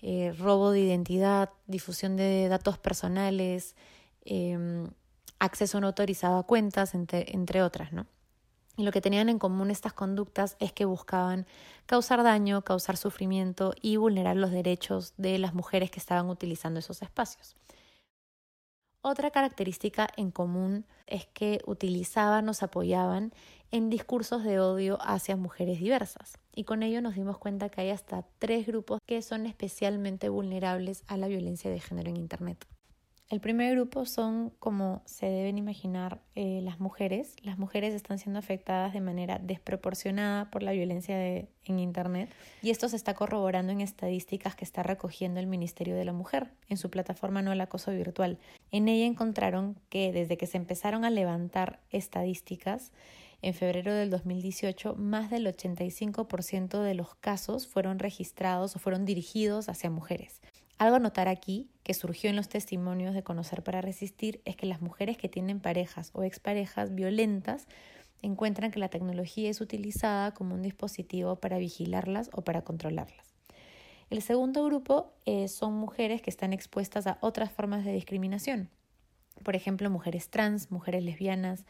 eh, 0.00 0.32
robo 0.38 0.70
de 0.70 0.80
identidad, 0.80 1.50
difusión 1.66 2.16
de 2.16 2.48
datos 2.48 2.78
personales, 2.78 3.74
em, 4.24 4.88
acceso 5.40 5.80
no 5.80 5.88
autorizado 5.88 6.38
a 6.38 6.44
cuentas, 6.44 6.94
entre, 6.94 7.32
entre 7.32 7.62
otras, 7.62 7.92
¿no? 7.92 8.06
Y 8.76 8.84
lo 8.84 8.92
que 8.92 9.00
tenían 9.00 9.28
en 9.28 9.38
común 9.38 9.70
estas 9.70 9.92
conductas 9.92 10.56
es 10.60 10.72
que 10.72 10.84
buscaban 10.84 11.46
causar 11.86 12.22
daño, 12.22 12.62
causar 12.62 12.96
sufrimiento 12.96 13.72
y 13.80 13.96
vulnerar 13.96 14.36
los 14.36 14.52
derechos 14.52 15.14
de 15.16 15.38
las 15.38 15.54
mujeres 15.54 15.90
que 15.90 15.98
estaban 15.98 16.28
utilizando 16.28 16.78
esos 16.78 17.02
espacios. 17.02 17.56
Otra 19.08 19.30
característica 19.30 20.08
en 20.16 20.32
común 20.32 20.84
es 21.06 21.26
que 21.26 21.60
utilizaban 21.64 22.52
se 22.52 22.64
apoyaban 22.64 23.32
en 23.70 23.88
discursos 23.88 24.42
de 24.42 24.58
odio 24.58 24.98
hacia 25.00 25.36
mujeres 25.36 25.78
diversas. 25.78 26.38
Y 26.56 26.64
con 26.64 26.82
ello 26.82 27.00
nos 27.00 27.14
dimos 27.14 27.38
cuenta 27.38 27.68
que 27.68 27.82
hay 27.82 27.90
hasta 27.90 28.24
tres 28.40 28.66
grupos 28.66 29.00
que 29.06 29.22
son 29.22 29.46
especialmente 29.46 30.28
vulnerables 30.28 31.04
a 31.06 31.16
la 31.18 31.28
violencia 31.28 31.70
de 31.70 31.78
género 31.78 32.10
en 32.10 32.16
Internet. 32.16 32.66
El 33.28 33.40
primer 33.40 33.74
grupo 33.74 34.06
son, 34.06 34.50
como 34.60 35.02
se 35.04 35.26
deben 35.26 35.58
imaginar, 35.58 36.20
eh, 36.36 36.60
las 36.62 36.78
mujeres. 36.78 37.34
Las 37.42 37.58
mujeres 37.58 37.92
están 37.92 38.20
siendo 38.20 38.38
afectadas 38.38 38.92
de 38.92 39.00
manera 39.00 39.40
desproporcionada 39.40 40.48
por 40.48 40.62
la 40.62 40.70
violencia 40.70 41.16
en 41.18 41.80
Internet 41.80 42.30
y 42.62 42.70
esto 42.70 42.88
se 42.88 42.94
está 42.94 43.14
corroborando 43.14 43.72
en 43.72 43.80
estadísticas 43.80 44.54
que 44.54 44.64
está 44.64 44.84
recogiendo 44.84 45.40
el 45.40 45.48
Ministerio 45.48 45.96
de 45.96 46.04
la 46.04 46.12
Mujer 46.12 46.52
en 46.68 46.76
su 46.76 46.88
plataforma 46.88 47.42
No 47.42 47.50
el 47.50 47.60
Acoso 47.60 47.90
Virtual. 47.90 48.38
En 48.70 48.86
ella 48.86 49.06
encontraron 49.06 49.76
que 49.88 50.12
desde 50.12 50.36
que 50.36 50.46
se 50.46 50.58
empezaron 50.58 51.04
a 51.04 51.10
levantar 51.10 51.80
estadísticas, 51.90 52.92
en 53.42 53.54
febrero 53.54 53.92
del 53.92 54.10
2018, 54.10 54.94
más 54.94 55.30
del 55.30 55.46
85% 55.46 56.80
de 56.80 56.94
los 56.94 57.16
casos 57.16 57.66
fueron 57.66 57.98
registrados 57.98 58.76
o 58.76 58.78
fueron 58.78 59.04
dirigidos 59.04 59.68
hacia 59.68 59.90
mujeres. 59.90 60.40
Algo 60.78 60.96
a 60.96 61.00
notar 61.00 61.28
aquí, 61.28 61.70
que 61.82 61.94
surgió 61.94 62.28
en 62.28 62.36
los 62.36 62.50
testimonios 62.50 63.14
de 63.14 63.22
Conocer 63.22 63.62
para 63.62 63.80
Resistir, 63.80 64.42
es 64.44 64.56
que 64.56 64.66
las 64.66 64.82
mujeres 64.82 65.16
que 65.16 65.28
tienen 65.28 65.60
parejas 65.60 66.10
o 66.12 66.22
exparejas 66.22 66.94
violentas 66.94 67.66
encuentran 68.20 68.70
que 68.70 68.78
la 68.78 68.90
tecnología 68.90 69.48
es 69.48 69.62
utilizada 69.62 70.34
como 70.34 70.54
un 70.54 70.62
dispositivo 70.62 71.36
para 71.36 71.56
vigilarlas 71.56 72.28
o 72.34 72.42
para 72.42 72.62
controlarlas. 72.62 73.26
El 74.10 74.20
segundo 74.20 74.64
grupo 74.64 75.14
eh, 75.24 75.48
son 75.48 75.74
mujeres 75.74 76.20
que 76.20 76.30
están 76.30 76.52
expuestas 76.52 77.06
a 77.06 77.18
otras 77.22 77.50
formas 77.50 77.84
de 77.84 77.92
discriminación. 77.92 78.68
Por 79.42 79.56
ejemplo, 79.56 79.90
mujeres 79.90 80.28
trans, 80.28 80.70
mujeres 80.70 81.02
lesbianas, 81.02 81.64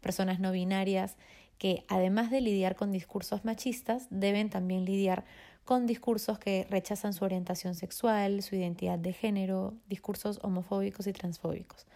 personas 0.00 0.38
no 0.40 0.52
binarias, 0.52 1.16
que 1.58 1.84
además 1.88 2.30
de 2.30 2.40
lidiar 2.40 2.76
con 2.76 2.92
discursos 2.92 3.44
machistas, 3.44 4.06
deben 4.10 4.50
también 4.50 4.84
lidiar 4.84 5.24
con 5.64 5.86
discursos 5.86 6.38
que 6.38 6.66
rechazan 6.70 7.12
su 7.12 7.24
orientación 7.24 7.74
sexual, 7.74 8.42
su 8.42 8.56
identidad 8.56 8.98
de 8.98 9.12
género, 9.12 9.74
discursos 9.88 10.40
homofóbicos 10.42 11.06
y 11.06 11.12
transfóbicos. 11.12 11.86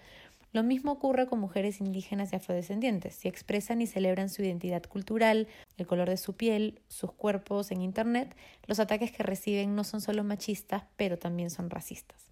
Lo 0.53 0.63
mismo 0.63 0.93
ocurre 0.93 1.27
con 1.27 1.39
mujeres 1.39 1.81
indígenas 1.81 2.33
y 2.33 2.37
afrodescendientes. 2.37 3.15
Si 3.15 3.29
expresan 3.29 3.83
y 3.83 3.87
celebran 3.87 4.31
su 4.31 4.43
identidad 4.43 4.83
cultural, 4.85 5.49
el 5.77 5.87
color 5.87 6.09
de 6.09 6.17
su 6.17 6.35
piel, 6.35 6.81
sus 6.89 7.13
cuerpos 7.13 7.71
en 7.73 7.83
Internet, 7.83 8.35
los 8.67 8.81
ataques 8.81 9.13
que 9.13 9.23
reciben 9.23 9.75
no 9.75 9.85
son 9.85 10.01
solo 10.01 10.25
machistas, 10.25 10.85
pero 10.97 11.19
también 11.19 11.51
son 11.51 11.69
racistas. 11.69 12.31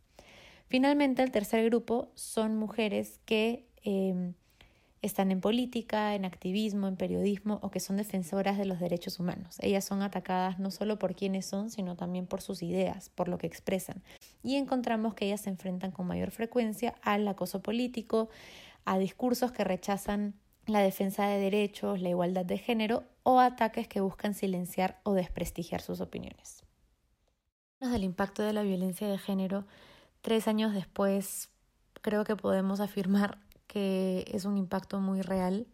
Finalmente, 0.69 1.23
el 1.23 1.33
tercer 1.33 1.65
grupo 1.67 2.09
son 2.15 2.57
mujeres 2.57 3.21
que 3.27 3.67
eh, 3.85 4.33
están 5.05 5.31
en 5.31 5.41
política, 5.41 6.15
en 6.15 6.25
activismo, 6.25 6.89
en 6.89 6.97
periodismo 6.97 7.59
o 7.63 7.71
que 7.71 7.81
son 7.81 7.97
defensoras 7.97 8.57
de 8.57 8.65
los 8.65 8.81
derechos 8.81 9.21
humanos. 9.21 9.57
Ellas 9.61 9.85
son 9.85 10.03
atacadas 10.03 10.59
no 10.59 10.71
solo 10.71 10.99
por 10.99 11.15
quienes 11.15 11.47
son, 11.47 11.71
sino 11.71 11.95
también 11.95 12.27
por 12.27 12.41
sus 12.41 12.63
ideas, 12.63 13.11
por 13.11 13.29
lo 13.29 13.37
que 13.37 13.47
expresan. 13.47 14.03
Y 14.43 14.57
encontramos 14.57 15.15
que 15.15 15.27
ellas 15.27 15.43
se 15.43 15.51
enfrentan 15.51 15.91
con 15.91 16.07
mayor 16.07 16.31
frecuencia 16.31 16.95
al 17.03 17.29
acoso 17.29 17.63
político, 17.63 18.31
a 18.85 18.99
discursos 18.99 19.53
que 19.53 19.65
rechazan 19.65 20.35
la 20.67 20.81
defensa 20.81 21.27
de 21.27 21.39
derechos, 21.39 22.01
la 22.01 22.09
igualdad 22.09 22.47
de 22.47 22.59
género 22.59 23.05
o 23.23 23.41
ataques 23.41 23.87
que 23.89 24.01
buscan 24.01 24.35
silenciar 24.35 25.01
o 25.03 25.13
desprestigiar 25.13 25.83
sus 25.83 26.01
opiniones. 26.01 26.65
Del 27.81 28.05
impacto 28.05 28.43
de 28.43 28.55
la 28.55 28.63
violencia 28.63 29.07
de 29.07 29.19
género, 29.19 29.67
tres 30.23 30.49
años 30.49 30.73
después, 30.73 31.51
creo 32.01 32.25
que 32.25 32.37
podemos 32.37 32.81
afirmar 32.81 33.39
que 33.75 34.25
es 34.33 34.45
un 34.45 34.57
impacto 34.57 35.01
muy 35.01 35.21
real 35.21 35.67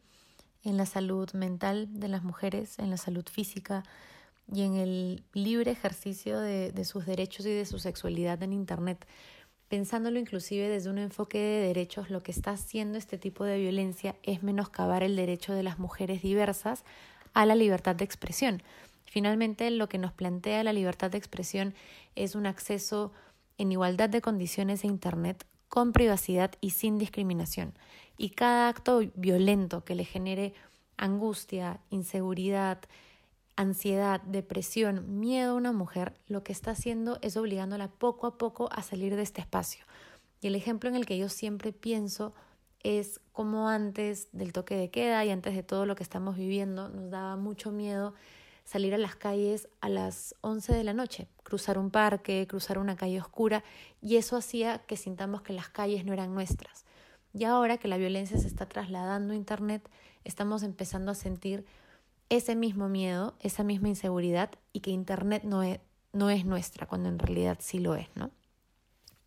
en 0.64 0.78
la 0.78 0.86
salud 0.86 1.30
mental 1.34 1.86
de 2.00 2.08
las 2.08 2.24
mujeres, 2.24 2.78
en 2.78 2.88
la 2.88 2.96
salud 2.96 3.26
física 3.30 3.82
y 4.50 4.62
en 4.62 4.76
el 4.76 5.22
libre 5.34 5.70
ejercicio 5.70 6.40
de, 6.40 6.84
sus 6.86 7.04
derechos 7.04 7.44
y 7.44 7.50
de 7.50 7.66
su 7.66 7.78
sexualidad 7.78 8.42
en 8.42 8.54
Internet. 8.54 9.06
Pensándolo 9.68 10.18
inclusive 10.18 10.66
desde 10.70 10.88
un 10.88 10.96
enfoque 10.96 11.36
de 11.38 11.66
derechos, 11.66 12.08
lo 12.08 12.22
que 12.22 12.32
está 12.32 12.52
haciendo 12.52 12.96
este 12.96 13.18
tipo 13.18 13.44
de 13.44 13.58
violencia 13.58 14.16
es 14.22 14.42
menoscabar 14.42 15.02
el 15.02 15.14
derecho 15.14 15.52
de 15.52 15.62
las 15.62 15.78
mujeres 15.78 16.22
diversas 16.22 16.84
a 17.34 17.44
la 17.44 17.54
libertad 17.54 17.96
de 17.96 18.06
expresión. 18.06 18.62
Finalmente, 19.04 19.70
lo 19.70 19.90
que 19.90 19.98
nos 19.98 20.14
plantea 20.14 20.64
la 20.64 20.72
libertad 20.72 21.10
de 21.10 21.18
expresión 21.18 21.74
es 22.14 22.34
un 22.34 22.46
acceso 22.46 23.12
en 23.58 23.72
igualdad 23.72 24.08
de 24.08 24.22
condiciones 24.22 24.84
a 24.84 24.86
Internet 24.86 25.44
con 25.70 25.92
privacidad 25.92 26.50
y 26.60 26.70
sin 26.70 26.98
discriminación. 26.98 27.72
Y 28.18 28.30
cada 28.30 28.68
acto 28.68 29.00
violento 29.14 29.82
que 29.84 29.94
le 29.94 30.04
genere 30.04 30.52
angustia, 30.98 31.80
inseguridad, 31.88 32.80
ansiedad, 33.56 34.20
depresión, 34.22 35.20
miedo 35.20 35.52
a 35.52 35.54
una 35.54 35.72
mujer, 35.72 36.12
lo 36.26 36.42
que 36.42 36.52
está 36.52 36.72
haciendo 36.72 37.18
es 37.22 37.36
obligándola 37.38 37.88
poco 37.88 38.26
a 38.26 38.36
poco 38.36 38.68
a 38.72 38.82
salir 38.82 39.16
de 39.16 39.22
este 39.22 39.40
espacio. 39.40 39.84
Y 40.42 40.48
el 40.48 40.54
ejemplo 40.54 40.90
en 40.90 40.96
el 40.96 41.06
que 41.06 41.16
yo 41.16 41.28
siempre 41.28 41.72
pienso 41.72 42.34
es 42.82 43.20
como 43.32 43.68
antes 43.68 44.28
del 44.32 44.52
toque 44.52 44.74
de 44.74 44.90
queda 44.90 45.24
y 45.24 45.30
antes 45.30 45.54
de 45.54 45.62
todo 45.62 45.86
lo 45.86 45.94
que 45.94 46.02
estamos 46.02 46.36
viviendo 46.36 46.88
nos 46.88 47.10
daba 47.10 47.36
mucho 47.36 47.70
miedo 47.70 48.14
salir 48.70 48.94
a 48.94 48.98
las 48.98 49.16
calles 49.16 49.68
a 49.80 49.88
las 49.88 50.36
11 50.42 50.72
de 50.72 50.84
la 50.84 50.92
noche, 50.92 51.26
cruzar 51.42 51.76
un 51.76 51.90
parque, 51.90 52.46
cruzar 52.48 52.78
una 52.78 52.94
calle 52.94 53.20
oscura, 53.20 53.64
y 54.00 54.14
eso 54.14 54.36
hacía 54.36 54.78
que 54.86 54.96
sintamos 54.96 55.42
que 55.42 55.52
las 55.52 55.68
calles 55.68 56.04
no 56.04 56.12
eran 56.12 56.32
nuestras. 56.32 56.84
Y 57.34 57.42
ahora 57.42 57.78
que 57.78 57.88
la 57.88 57.96
violencia 57.96 58.38
se 58.38 58.46
está 58.46 58.66
trasladando 58.66 59.32
a 59.32 59.36
Internet, 59.36 59.90
estamos 60.22 60.62
empezando 60.62 61.10
a 61.10 61.16
sentir 61.16 61.66
ese 62.28 62.54
mismo 62.54 62.88
miedo, 62.88 63.34
esa 63.40 63.64
misma 63.64 63.88
inseguridad 63.88 64.50
y 64.72 64.80
que 64.80 64.92
Internet 64.92 65.42
no 65.42 65.64
es, 65.64 65.80
no 66.12 66.30
es 66.30 66.44
nuestra, 66.44 66.86
cuando 66.86 67.08
en 67.08 67.18
realidad 67.18 67.58
sí 67.60 67.80
lo 67.80 67.96
es, 67.96 68.06
¿no? 68.14 68.30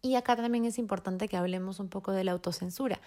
Y 0.01 0.15
acá 0.15 0.37
también 0.37 0.63
es 0.63 0.79
importante 0.79 1.27
que 1.27 1.35
hablemos 1.35 1.81
un 1.81 1.89
poco 1.89 2.13
de 2.13 2.23
la 2.23 2.31
autocensura. 2.31 3.01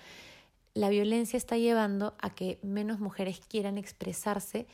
La 0.74 0.90
violencia 0.90 1.38
está 1.38 1.56
llevando 1.56 2.14
a 2.20 2.34
que 2.34 2.58
menos 2.62 3.00
mujeres 3.00 3.40
quieran 3.48 3.78
expresarse 3.78 4.66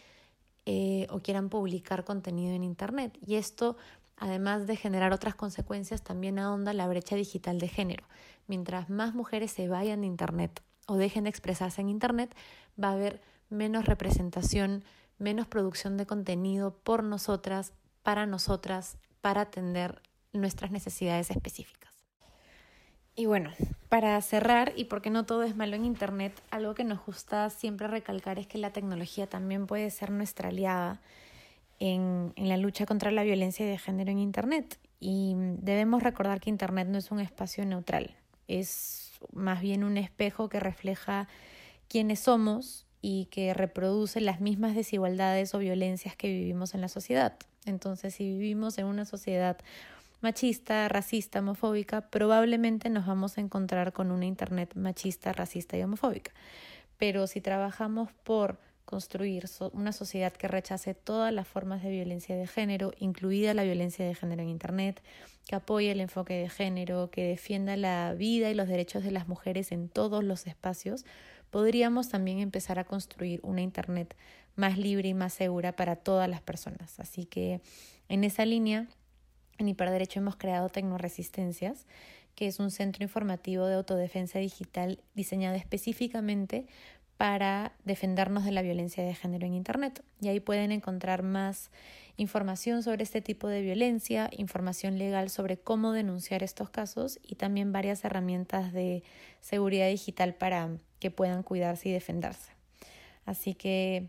eh, 0.66 1.06
o 1.10 1.18
quieran 1.20 1.48
publicar 1.48 2.04
contenido 2.04 2.54
en 2.54 2.64
Internet. 2.64 3.18
Y 3.26 3.34
esto, 3.34 3.76
además 4.16 4.66
de 4.66 4.76
generar 4.76 5.12
otras 5.12 5.34
consecuencias, 5.34 6.02
también 6.02 6.38
ahonda 6.38 6.72
la 6.72 6.86
brecha 6.86 7.16
digital 7.16 7.58
de 7.58 7.68
género. 7.68 8.04
Mientras 8.46 8.90
más 8.90 9.14
mujeres 9.14 9.52
se 9.52 9.68
vayan 9.68 10.02
de 10.02 10.06
Internet 10.06 10.62
o 10.86 10.96
dejen 10.96 11.24
de 11.24 11.30
expresarse 11.30 11.80
en 11.80 11.88
Internet, 11.88 12.34
va 12.82 12.88
a 12.88 12.92
haber 12.92 13.20
menos 13.48 13.86
representación, 13.86 14.84
menos 15.18 15.46
producción 15.46 15.96
de 15.96 16.06
contenido 16.06 16.76
por 16.82 17.02
nosotras, 17.04 17.72
para 18.02 18.26
nosotras, 18.26 18.98
para 19.20 19.42
atender 19.42 20.02
nuestras 20.32 20.70
necesidades 20.70 21.30
específicas. 21.30 21.91
Y 23.14 23.26
bueno, 23.26 23.50
para 23.88 24.20
cerrar, 24.22 24.72
y 24.74 24.84
porque 24.84 25.10
no 25.10 25.26
todo 25.26 25.42
es 25.42 25.54
malo 25.54 25.76
en 25.76 25.84
Internet, 25.84 26.32
algo 26.50 26.74
que 26.74 26.84
nos 26.84 27.04
gusta 27.04 27.50
siempre 27.50 27.86
recalcar 27.86 28.38
es 28.38 28.46
que 28.46 28.58
la 28.58 28.70
tecnología 28.70 29.26
también 29.26 29.66
puede 29.66 29.90
ser 29.90 30.10
nuestra 30.10 30.48
aliada 30.48 31.00
en, 31.78 32.32
en 32.36 32.48
la 32.48 32.56
lucha 32.56 32.86
contra 32.86 33.10
la 33.10 33.22
violencia 33.22 33.66
de 33.66 33.76
género 33.76 34.10
en 34.10 34.18
Internet. 34.18 34.78
Y 34.98 35.34
debemos 35.36 36.02
recordar 36.02 36.40
que 36.40 36.48
Internet 36.48 36.88
no 36.88 36.96
es 36.96 37.10
un 37.10 37.20
espacio 37.20 37.66
neutral, 37.66 38.16
es 38.48 39.12
más 39.32 39.60
bien 39.60 39.84
un 39.84 39.98
espejo 39.98 40.48
que 40.48 40.60
refleja 40.60 41.28
quiénes 41.88 42.20
somos 42.20 42.86
y 43.02 43.26
que 43.26 43.52
reproduce 43.52 44.20
las 44.20 44.40
mismas 44.40 44.74
desigualdades 44.74 45.54
o 45.54 45.58
violencias 45.58 46.16
que 46.16 46.28
vivimos 46.28 46.74
en 46.74 46.80
la 46.80 46.88
sociedad. 46.88 47.34
Entonces, 47.66 48.14
si 48.14 48.24
vivimos 48.24 48.78
en 48.78 48.86
una 48.86 49.04
sociedad 49.04 49.58
machista, 50.22 50.88
racista, 50.88 51.40
homofóbica, 51.40 52.08
probablemente 52.10 52.88
nos 52.88 53.06
vamos 53.06 53.36
a 53.36 53.40
encontrar 53.40 53.92
con 53.92 54.10
una 54.10 54.24
Internet 54.24 54.74
machista, 54.74 55.32
racista 55.32 55.76
y 55.76 55.82
homofóbica. 55.82 56.32
Pero 56.96 57.26
si 57.26 57.40
trabajamos 57.40 58.10
por 58.22 58.58
construir 58.84 59.46
una 59.72 59.92
sociedad 59.92 60.32
que 60.32 60.48
rechace 60.48 60.94
todas 60.94 61.32
las 61.32 61.48
formas 61.48 61.82
de 61.82 61.90
violencia 61.90 62.36
de 62.36 62.46
género, 62.46 62.92
incluida 62.98 63.54
la 63.54 63.64
violencia 63.64 64.04
de 64.04 64.14
género 64.14 64.42
en 64.42 64.48
Internet, 64.48 65.02
que 65.46 65.56
apoye 65.56 65.90
el 65.90 66.00
enfoque 66.00 66.34
de 66.34 66.48
género, 66.48 67.10
que 67.10 67.24
defienda 67.24 67.76
la 67.76 68.14
vida 68.14 68.50
y 68.50 68.54
los 68.54 68.68
derechos 68.68 69.02
de 69.02 69.10
las 69.10 69.28
mujeres 69.28 69.72
en 69.72 69.88
todos 69.88 70.22
los 70.22 70.46
espacios, 70.46 71.04
podríamos 71.50 72.08
también 72.08 72.38
empezar 72.38 72.78
a 72.78 72.84
construir 72.84 73.40
una 73.42 73.62
Internet 73.62 74.16
más 74.56 74.78
libre 74.78 75.08
y 75.08 75.14
más 75.14 75.32
segura 75.32 75.72
para 75.72 75.96
todas 75.96 76.28
las 76.28 76.42
personas. 76.42 77.00
Así 77.00 77.24
que 77.24 77.60
en 78.08 78.24
esa 78.24 78.44
línea 78.44 78.88
en 79.58 79.68
Hiperderecho 79.68 80.20
hemos 80.20 80.36
creado 80.36 80.68
Tecnoresistencias, 80.68 81.86
que 82.34 82.46
es 82.46 82.58
un 82.58 82.70
centro 82.70 83.02
informativo 83.02 83.66
de 83.66 83.74
autodefensa 83.74 84.38
digital 84.38 85.00
diseñado 85.14 85.56
específicamente 85.56 86.66
para 87.16 87.72
defendernos 87.84 88.44
de 88.44 88.50
la 88.50 88.62
violencia 88.62 89.04
de 89.04 89.14
género 89.14 89.46
en 89.46 89.54
Internet. 89.54 90.02
Y 90.20 90.28
ahí 90.28 90.40
pueden 90.40 90.72
encontrar 90.72 91.22
más 91.22 91.70
información 92.16 92.82
sobre 92.82 93.04
este 93.04 93.20
tipo 93.20 93.48
de 93.48 93.62
violencia, 93.62 94.28
información 94.32 94.98
legal 94.98 95.30
sobre 95.30 95.56
cómo 95.56 95.92
denunciar 95.92 96.42
estos 96.42 96.68
casos 96.70 97.20
y 97.22 97.36
también 97.36 97.72
varias 97.72 98.04
herramientas 98.04 98.72
de 98.72 99.04
seguridad 99.40 99.88
digital 99.88 100.34
para 100.34 100.70
que 100.98 101.10
puedan 101.10 101.42
cuidarse 101.42 101.90
y 101.90 101.92
defenderse. 101.92 102.50
Así 103.24 103.54
que 103.54 104.08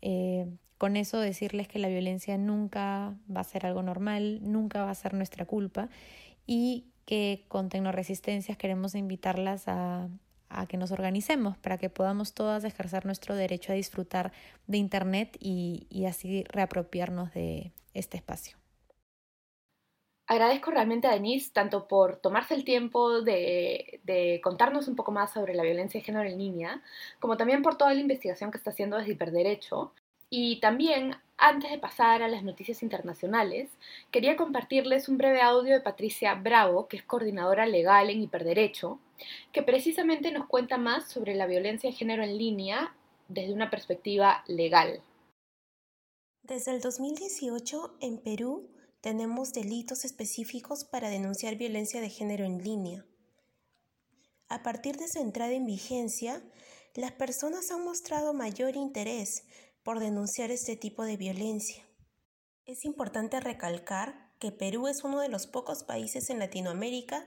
eh, 0.00 0.46
con 0.84 0.98
eso 0.98 1.18
decirles 1.18 1.66
que 1.66 1.78
la 1.78 1.88
violencia 1.88 2.36
nunca 2.36 3.14
va 3.34 3.40
a 3.40 3.44
ser 3.44 3.64
algo 3.64 3.82
normal, 3.82 4.40
nunca 4.42 4.84
va 4.84 4.90
a 4.90 4.94
ser 4.94 5.14
nuestra 5.14 5.46
culpa 5.46 5.88
y 6.46 6.92
que 7.06 7.46
con 7.48 7.70
Tecnoresistencias 7.70 8.58
queremos 8.58 8.94
invitarlas 8.94 9.64
a, 9.66 10.10
que 10.68 10.76
nos 10.76 10.92
organicemos 10.92 11.56
para 11.56 11.78
que 11.78 11.88
podamos 11.88 12.34
todas 12.34 12.64
ejercer 12.64 13.06
nuestro 13.06 13.34
derecho 13.34 13.72
a 13.72 13.76
disfrutar 13.76 14.32
de 14.66 14.76
Internet 14.76 15.38
y, 15.40 15.86
y 15.88 16.04
así 16.04 16.44
reapropiarnos 16.50 17.32
de 17.32 17.72
este 17.94 18.18
espacio. 18.18 18.58
Agradezco 20.26 20.70
realmente 20.70 21.08
a 21.08 21.12
Denise 21.12 21.50
tanto 21.50 21.88
por 21.88 22.16
tomarse 22.16 22.52
el 22.52 22.64
tiempo 22.64 23.22
de, 23.22 24.02
de, 24.04 24.38
contarnos 24.44 24.86
un 24.86 24.96
poco 24.96 25.12
más 25.12 25.32
sobre 25.32 25.54
la 25.54 25.62
violencia 25.62 25.98
de 25.98 26.04
género 26.04 26.28
en 26.28 26.36
línea, 26.36 26.82
como 27.20 27.38
también 27.38 27.62
por 27.62 27.78
toda 27.78 27.94
la 27.94 28.00
investigación 28.00 28.50
que 28.50 28.58
está 28.58 28.68
haciendo 28.68 28.98
desde 28.98 29.12
Hiperderecho. 29.12 29.94
Y 30.36 30.58
también, 30.58 31.14
antes 31.36 31.70
de 31.70 31.78
pasar 31.78 32.24
a 32.24 32.26
las 32.26 32.42
noticias 32.42 32.82
internacionales, 32.82 33.70
quería 34.10 34.36
compartirles 34.36 35.08
un 35.08 35.16
breve 35.16 35.40
audio 35.40 35.74
de 35.74 35.80
Patricia 35.80 36.34
Bravo, 36.34 36.88
que 36.88 36.96
es 36.96 37.04
coordinadora 37.04 37.66
legal 37.66 38.10
en 38.10 38.20
Hiperderecho, 38.20 38.98
que 39.52 39.62
precisamente 39.62 40.32
nos 40.32 40.48
cuenta 40.48 40.76
más 40.76 41.08
sobre 41.08 41.36
la 41.36 41.46
violencia 41.46 41.88
de 41.88 41.94
género 41.94 42.24
en 42.24 42.36
línea 42.36 42.96
desde 43.28 43.52
una 43.52 43.70
perspectiva 43.70 44.42
legal. 44.48 45.04
Desde 46.42 46.72
el 46.72 46.80
2018, 46.80 47.98
en 48.00 48.18
Perú, 48.18 48.68
tenemos 49.02 49.52
delitos 49.52 50.04
específicos 50.04 50.84
para 50.84 51.10
denunciar 51.10 51.54
violencia 51.54 52.00
de 52.00 52.10
género 52.10 52.44
en 52.44 52.58
línea. 52.58 53.04
A 54.48 54.64
partir 54.64 54.96
de 54.96 55.06
su 55.06 55.20
entrada 55.20 55.52
en 55.52 55.64
vigencia, 55.64 56.42
las 56.96 57.10
personas 57.10 57.72
han 57.72 57.84
mostrado 57.84 58.34
mayor 58.34 58.76
interés 58.76 59.44
por 59.84 60.00
denunciar 60.00 60.50
este 60.50 60.76
tipo 60.76 61.04
de 61.04 61.16
violencia. 61.16 61.86
Es 62.64 62.84
importante 62.84 63.38
recalcar 63.38 64.32
que 64.40 64.50
Perú 64.50 64.88
es 64.88 65.04
uno 65.04 65.20
de 65.20 65.28
los 65.28 65.46
pocos 65.46 65.84
países 65.84 66.30
en 66.30 66.38
Latinoamérica 66.38 67.24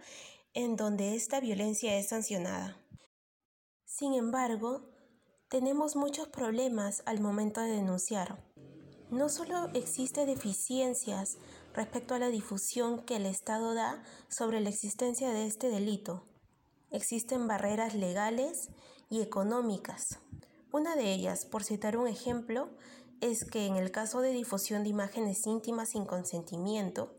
en 0.53 0.75
donde 0.75 1.15
esta 1.15 1.39
violencia 1.39 1.95
es 1.97 2.09
sancionada. 2.09 2.81
Sin 3.85 4.15
embargo, 4.15 4.89
tenemos 5.49 5.95
muchos 5.95 6.27
problemas 6.27 7.03
al 7.05 7.21
momento 7.21 7.61
de 7.61 7.69
denunciar. 7.69 8.43
No 9.11 9.29
solo 9.29 9.69
existen 9.73 10.25
deficiencias 10.25 11.37
respecto 11.73 12.15
a 12.15 12.19
la 12.19 12.29
difusión 12.29 13.05
que 13.05 13.17
el 13.17 13.27
Estado 13.27 13.75
da 13.75 14.03
sobre 14.29 14.59
la 14.59 14.69
existencia 14.69 15.29
de 15.29 15.45
este 15.45 15.69
delito. 15.69 16.25
Existen 16.89 17.47
barreras 17.47 17.93
legales 17.93 18.69
y 19.09 19.21
económicas. 19.21 20.19
Una 20.77 20.95
de 20.95 21.11
ellas, 21.11 21.43
por 21.43 21.63
citar 21.63 21.97
un 21.97 22.07
ejemplo, 22.07 22.69
es 23.19 23.45
que 23.45 23.65
en 23.65 23.77
el 23.77 23.89
caso 23.89 24.21
de 24.21 24.31
difusión 24.31 24.83
de 24.83 24.89
imágenes 24.89 25.47
íntimas 25.47 25.89
sin 25.89 26.05
consentimiento, 26.05 27.17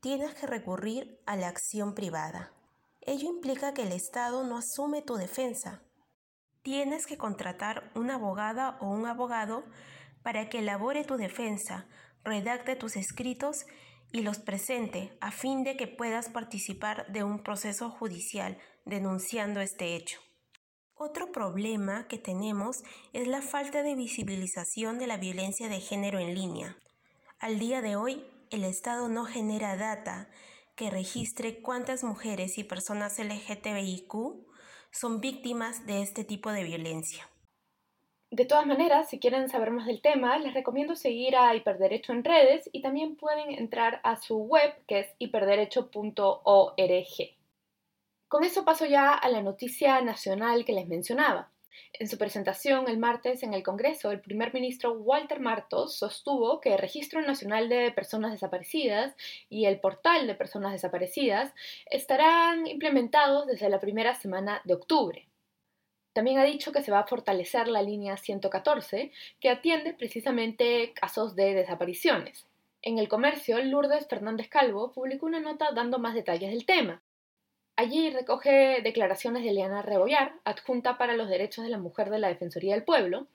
tienes 0.00 0.34
que 0.34 0.48
recurrir 0.48 1.22
a 1.24 1.36
la 1.36 1.46
acción 1.46 1.94
privada. 1.94 2.52
Ello 3.00 3.28
implica 3.28 3.74
que 3.74 3.84
el 3.84 3.92
Estado 3.92 4.42
no 4.42 4.56
asume 4.58 5.02
tu 5.02 5.14
defensa. 5.14 5.84
Tienes 6.62 7.06
que 7.06 7.16
contratar 7.16 7.92
una 7.94 8.16
abogada 8.16 8.76
o 8.80 8.88
un 8.88 9.06
abogado 9.06 9.62
para 10.24 10.48
que 10.48 10.58
elabore 10.58 11.04
tu 11.04 11.16
defensa 11.16 11.86
redacte 12.24 12.74
tus 12.74 12.96
escritos 12.96 13.66
y 14.10 14.22
los 14.22 14.40
presente 14.40 15.16
a 15.20 15.30
fin 15.30 15.62
de 15.62 15.76
que 15.76 15.86
puedas 15.86 16.28
participar 16.28 17.06
de 17.12 17.22
un 17.22 17.44
proceso 17.44 17.88
judicial 17.88 18.58
denunciando 18.84 19.60
este 19.60 19.94
hecho. 19.94 20.18
Otro 21.02 21.32
problema 21.32 22.06
que 22.08 22.18
tenemos 22.18 22.82
es 23.14 23.26
la 23.26 23.40
falta 23.40 23.82
de 23.82 23.94
visibilización 23.94 24.98
de 24.98 25.06
la 25.06 25.16
violencia 25.16 25.70
de 25.70 25.80
género 25.80 26.18
en 26.18 26.34
línea. 26.34 26.76
Al 27.38 27.58
día 27.58 27.80
de 27.80 27.96
hoy, 27.96 28.22
el 28.50 28.64
Estado 28.64 29.08
no 29.08 29.24
genera 29.24 29.78
data 29.78 30.28
que 30.76 30.90
registre 30.90 31.62
cuántas 31.62 32.04
mujeres 32.04 32.58
y 32.58 32.64
personas 32.64 33.18
LGTBIQ 33.18 34.12
son 34.90 35.22
víctimas 35.22 35.86
de 35.86 36.02
este 36.02 36.22
tipo 36.22 36.52
de 36.52 36.64
violencia. 36.64 37.30
De 38.30 38.44
todas 38.44 38.66
maneras, 38.66 39.08
si 39.08 39.18
quieren 39.18 39.48
saber 39.48 39.70
más 39.70 39.86
del 39.86 40.02
tema, 40.02 40.36
les 40.36 40.52
recomiendo 40.52 40.96
seguir 40.96 41.34
a 41.34 41.56
Hiperderecho 41.56 42.12
en 42.12 42.24
redes 42.24 42.68
y 42.74 42.82
también 42.82 43.16
pueden 43.16 43.52
entrar 43.52 44.02
a 44.04 44.20
su 44.20 44.36
web 44.36 44.74
que 44.86 45.00
es 45.00 45.06
hiperderecho.org. 45.18 47.39
Con 48.30 48.44
eso 48.44 48.64
paso 48.64 48.86
ya 48.86 49.12
a 49.12 49.28
la 49.28 49.42
noticia 49.42 50.00
nacional 50.02 50.64
que 50.64 50.72
les 50.72 50.86
mencionaba. 50.86 51.50
En 51.94 52.06
su 52.06 52.16
presentación 52.16 52.88
el 52.88 52.96
martes 52.96 53.42
en 53.42 53.54
el 53.54 53.64
Congreso, 53.64 54.12
el 54.12 54.20
primer 54.20 54.54
ministro 54.54 54.92
Walter 54.92 55.40
Martos 55.40 55.96
sostuvo 55.96 56.60
que 56.60 56.72
el 56.74 56.78
Registro 56.78 57.20
Nacional 57.22 57.68
de 57.68 57.90
Personas 57.90 58.30
Desaparecidas 58.30 59.16
y 59.48 59.64
el 59.64 59.80
Portal 59.80 60.28
de 60.28 60.36
Personas 60.36 60.70
Desaparecidas 60.70 61.52
estarán 61.86 62.68
implementados 62.68 63.48
desde 63.48 63.68
la 63.68 63.80
primera 63.80 64.14
semana 64.14 64.60
de 64.62 64.74
octubre. 64.74 65.28
También 66.12 66.38
ha 66.38 66.44
dicho 66.44 66.70
que 66.70 66.84
se 66.84 66.92
va 66.92 67.00
a 67.00 67.08
fortalecer 67.08 67.66
la 67.66 67.82
línea 67.82 68.16
114, 68.16 69.10
que 69.40 69.50
atiende 69.50 69.92
precisamente 69.92 70.92
casos 70.94 71.34
de 71.34 71.52
desapariciones. 71.52 72.46
En 72.80 72.98
el 72.98 73.08
comercio, 73.08 73.58
Lourdes 73.58 74.06
Fernández 74.06 74.48
Calvo 74.48 74.92
publicó 74.92 75.26
una 75.26 75.40
nota 75.40 75.72
dando 75.72 75.98
más 75.98 76.14
detalles 76.14 76.50
del 76.50 76.64
tema. 76.64 77.02
Allí 77.80 78.10
recoge 78.10 78.82
declaraciones 78.82 79.42
de 79.42 79.48
Eliana 79.48 79.80
Rebollar, 79.80 80.34
adjunta 80.44 80.98
para 80.98 81.16
los 81.16 81.30
derechos 81.30 81.64
de 81.64 81.70
la 81.70 81.78
mujer 81.78 82.10
de 82.10 82.18
la 82.18 82.28
Defensoría 82.28 82.74
del 82.74 82.84
Pueblo, 82.84 83.26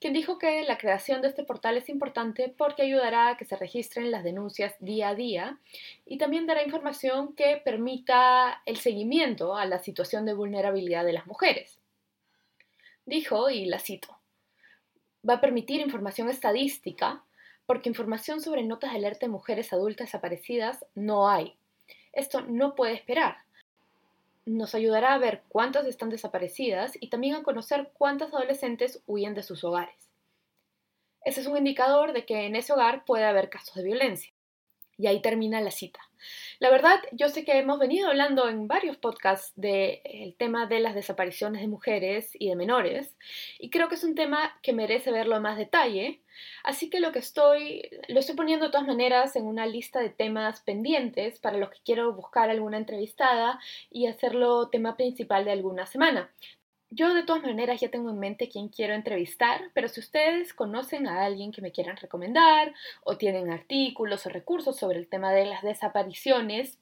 quien 0.00 0.14
dijo 0.14 0.38
que 0.38 0.62
la 0.62 0.78
creación 0.78 1.20
de 1.20 1.28
este 1.28 1.44
portal 1.44 1.76
es 1.76 1.90
importante 1.90 2.48
porque 2.48 2.80
ayudará 2.80 3.28
a 3.28 3.36
que 3.36 3.44
se 3.44 3.56
registren 3.56 4.10
las 4.10 4.24
denuncias 4.24 4.74
día 4.80 5.10
a 5.10 5.14
día 5.14 5.58
y 6.06 6.16
también 6.16 6.46
dará 6.46 6.62
información 6.62 7.34
que 7.34 7.60
permita 7.62 8.62
el 8.64 8.78
seguimiento 8.78 9.54
a 9.54 9.66
la 9.66 9.80
situación 9.80 10.24
de 10.24 10.32
vulnerabilidad 10.32 11.04
de 11.04 11.12
las 11.12 11.26
mujeres. 11.26 11.78
Dijo, 13.04 13.50
y 13.50 13.66
la 13.66 13.80
cito, 13.80 14.18
va 15.28 15.34
a 15.34 15.40
permitir 15.42 15.82
información 15.82 16.30
estadística 16.30 17.22
porque 17.66 17.90
información 17.90 18.40
sobre 18.40 18.62
notas 18.62 18.92
de 18.92 18.96
alerta 18.96 19.26
de 19.26 19.32
mujeres 19.32 19.74
adultas 19.74 20.06
desaparecidas 20.06 20.86
no 20.94 21.28
hay. 21.28 21.54
Esto 22.14 22.40
no 22.40 22.74
puede 22.74 22.94
esperar. 22.94 23.36
Nos 24.46 24.74
ayudará 24.74 25.14
a 25.14 25.18
ver 25.18 25.44
cuántas 25.48 25.86
están 25.86 26.10
desaparecidas 26.10 26.92
y 27.00 27.10
también 27.10 27.34
a 27.34 27.42
conocer 27.42 27.92
cuántas 27.92 28.32
adolescentes 28.32 29.02
huyen 29.06 29.34
de 29.34 29.42
sus 29.42 29.64
hogares. 29.64 30.10
Ese 31.22 31.42
es 31.42 31.46
un 31.46 31.58
indicador 31.58 32.12
de 32.12 32.24
que 32.24 32.46
en 32.46 32.56
ese 32.56 32.72
hogar 32.72 33.04
puede 33.04 33.24
haber 33.24 33.50
casos 33.50 33.74
de 33.74 33.84
violencia. 33.84 34.32
Y 35.00 35.06
ahí 35.06 35.22
termina 35.22 35.60
la 35.60 35.70
cita. 35.70 36.00
La 36.58 36.70
verdad, 36.70 37.00
yo 37.12 37.30
sé 37.30 37.44
que 37.44 37.58
hemos 37.58 37.78
venido 37.78 38.08
hablando 38.08 38.46
en 38.46 38.68
varios 38.68 38.98
podcasts 38.98 39.52
del 39.56 40.34
tema 40.36 40.66
de 40.66 40.80
las 40.80 40.94
desapariciones 40.94 41.62
de 41.62 41.68
mujeres 41.68 42.32
y 42.38 42.50
de 42.50 42.56
menores, 42.56 43.16
y 43.58 43.70
creo 43.70 43.88
que 43.88 43.94
es 43.94 44.04
un 44.04 44.14
tema 44.14 44.58
que 44.62 44.74
merece 44.74 45.10
verlo 45.10 45.36
en 45.36 45.42
más 45.42 45.56
detalle, 45.56 46.20
así 46.62 46.90
que 46.90 47.00
lo 47.00 47.12
que 47.12 47.20
estoy, 47.20 47.88
lo 48.08 48.20
estoy 48.20 48.36
poniendo 48.36 48.66
de 48.66 48.72
todas 48.72 48.86
maneras 48.86 49.36
en 49.36 49.46
una 49.46 49.66
lista 49.66 50.00
de 50.00 50.10
temas 50.10 50.60
pendientes 50.60 51.40
para 51.40 51.56
los 51.56 51.70
que 51.70 51.78
quiero 51.82 52.12
buscar 52.12 52.50
alguna 52.50 52.76
entrevistada 52.76 53.58
y 53.90 54.06
hacerlo 54.06 54.68
tema 54.68 54.96
principal 54.96 55.46
de 55.46 55.52
alguna 55.52 55.86
semana. 55.86 56.30
Yo 56.92 57.14
de 57.14 57.22
todas 57.22 57.44
maneras 57.44 57.80
ya 57.80 57.88
tengo 57.88 58.10
en 58.10 58.18
mente 58.18 58.48
quién 58.48 58.68
quiero 58.68 58.94
entrevistar, 58.94 59.70
pero 59.74 59.86
si 59.86 60.00
ustedes 60.00 60.52
conocen 60.52 61.06
a 61.06 61.24
alguien 61.24 61.52
que 61.52 61.62
me 61.62 61.70
quieran 61.70 61.96
recomendar 61.96 62.74
o 63.04 63.16
tienen 63.16 63.48
artículos 63.48 64.26
o 64.26 64.28
recursos 64.28 64.76
sobre 64.76 64.98
el 64.98 65.06
tema 65.06 65.30
de 65.30 65.46
las 65.46 65.62
desapariciones, 65.62 66.78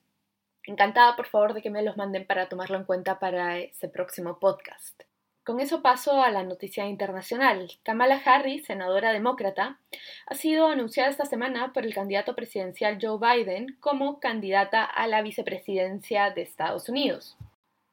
encantada 0.64 1.14
por 1.14 1.26
favor 1.26 1.52
de 1.52 1.60
que 1.60 1.68
me 1.68 1.82
los 1.82 1.98
manden 1.98 2.26
para 2.26 2.48
tomarlo 2.48 2.78
en 2.78 2.84
cuenta 2.84 3.18
para 3.18 3.58
ese 3.58 3.90
próximo 3.90 4.38
podcast. 4.38 5.02
Con 5.44 5.60
eso 5.60 5.82
paso 5.82 6.22
a 6.22 6.30
la 6.30 6.42
noticia 6.42 6.86
internacional. 6.86 7.70
Kamala 7.82 8.20
Harris, 8.24 8.64
senadora 8.64 9.12
demócrata, 9.12 9.78
ha 10.26 10.34
sido 10.34 10.68
anunciada 10.68 11.10
esta 11.10 11.26
semana 11.26 11.74
por 11.74 11.84
el 11.84 11.94
candidato 11.94 12.34
presidencial 12.34 12.98
Joe 13.00 13.18
Biden 13.18 13.76
como 13.80 14.20
candidata 14.20 14.84
a 14.84 15.06
la 15.06 15.20
vicepresidencia 15.20 16.30
de 16.30 16.42
Estados 16.42 16.88
Unidos. 16.88 17.36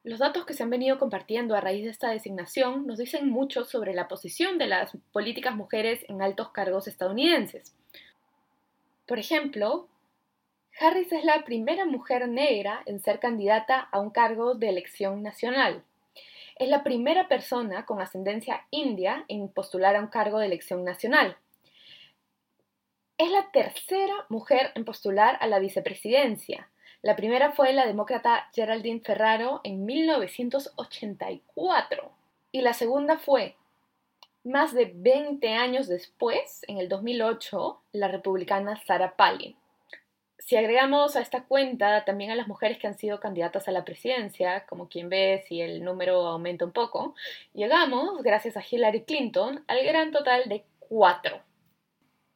Los 0.05 0.19
datos 0.19 0.45
que 0.45 0.53
se 0.53 0.61
han 0.61 0.69
venido 0.69 0.99
compartiendo 0.99 1.55
a 1.55 1.61
raíz 1.61 1.83
de 1.83 1.89
esta 1.89 2.11
designación 2.11 2.85
nos 2.85 2.99
dicen 2.99 3.27
mucho 3.27 3.65
sobre 3.65 3.91
la 3.95 4.07
posición 4.07 4.59
de 4.59 4.67
las 4.67 4.95
políticas 5.11 5.55
mujeres 5.55 6.05
en 6.07 6.21
altos 6.21 6.49
cargos 6.51 6.87
estadounidenses. 6.87 7.75
Por 9.07 9.17
ejemplo, 9.17 9.87
Harris 10.79 11.11
es 11.11 11.25
la 11.25 11.43
primera 11.43 11.87
mujer 11.87 12.29
negra 12.29 12.83
en 12.85 12.99
ser 12.99 13.19
candidata 13.19 13.79
a 13.91 13.99
un 13.99 14.11
cargo 14.11 14.53
de 14.53 14.69
elección 14.69 15.23
nacional. 15.23 15.83
Es 16.59 16.69
la 16.69 16.83
primera 16.83 17.27
persona 17.27 17.87
con 17.87 17.99
ascendencia 17.99 18.67
india 18.69 19.25
en 19.27 19.49
postular 19.49 19.95
a 19.95 20.01
un 20.01 20.07
cargo 20.09 20.37
de 20.37 20.45
elección 20.45 20.83
nacional. 20.83 21.35
Es 23.17 23.31
la 23.31 23.49
tercera 23.49 24.27
mujer 24.29 24.71
en 24.75 24.85
postular 24.85 25.35
a 25.41 25.47
la 25.47 25.57
vicepresidencia 25.57 26.69
la 27.05 27.15
primera 27.15 27.51
fue 27.51 27.71
la 27.71 27.85
demócrata 27.85 28.49
Geraldine 28.51 28.99
Ferraro 28.99 29.61
en 29.63 29.85
1984 29.85 32.11
y 32.51 32.61
la 32.61 32.73
segunda 32.73 33.19
fue, 33.19 33.55
más 34.43 34.73
de 34.73 34.91
20 34.95 35.53
años 35.53 35.87
después, 35.87 36.65
en 36.67 36.79
el 36.79 36.89
2008, 36.89 37.79
la 37.91 38.07
republicana 38.07 38.81
Sarah 38.87 39.15
Palin. 39.15 39.55
Si 40.39 40.55
agregamos 40.55 41.15
a 41.15 41.21
esta 41.21 41.43
cuenta 41.43 42.03
también 42.05 42.31
a 42.31 42.35
las 42.35 42.47
mujeres 42.47 42.79
que 42.79 42.87
han 42.87 42.97
sido 42.97 43.19
candidatas 43.19 43.67
a 43.67 43.71
la 43.71 43.85
presidencia, 43.85 44.65
como 44.65 44.89
quien 44.89 45.07
ve 45.07 45.45
si 45.47 45.61
el 45.61 45.83
número 45.83 46.25
aumenta 46.25 46.65
un 46.65 46.71
poco, 46.71 47.13
llegamos, 47.53 48.23
gracias 48.23 48.57
a 48.57 48.63
Hillary 48.67 49.03
Clinton, 49.03 49.63
al 49.67 49.85
gran 49.85 50.11
total 50.11 50.49
de 50.49 50.63
cuatro. 50.79 51.39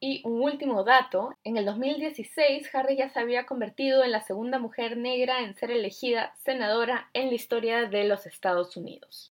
Y 0.02 0.22
un 0.24 0.40
último 0.40 0.82
dato, 0.82 1.36
en 1.44 1.58
el 1.58 1.66
2016 1.66 2.74
Harris 2.74 2.98
ya 2.98 3.10
se 3.10 3.20
había 3.20 3.44
convertido 3.44 4.02
en 4.02 4.12
la 4.12 4.22
segunda 4.22 4.58
mujer 4.58 4.96
negra 4.96 5.42
en 5.42 5.54
ser 5.54 5.70
elegida 5.70 6.34
senadora 6.42 7.10
en 7.12 7.28
la 7.28 7.34
historia 7.34 7.86
de 7.86 8.04
los 8.04 8.26
Estados 8.26 8.78
Unidos. 8.78 9.34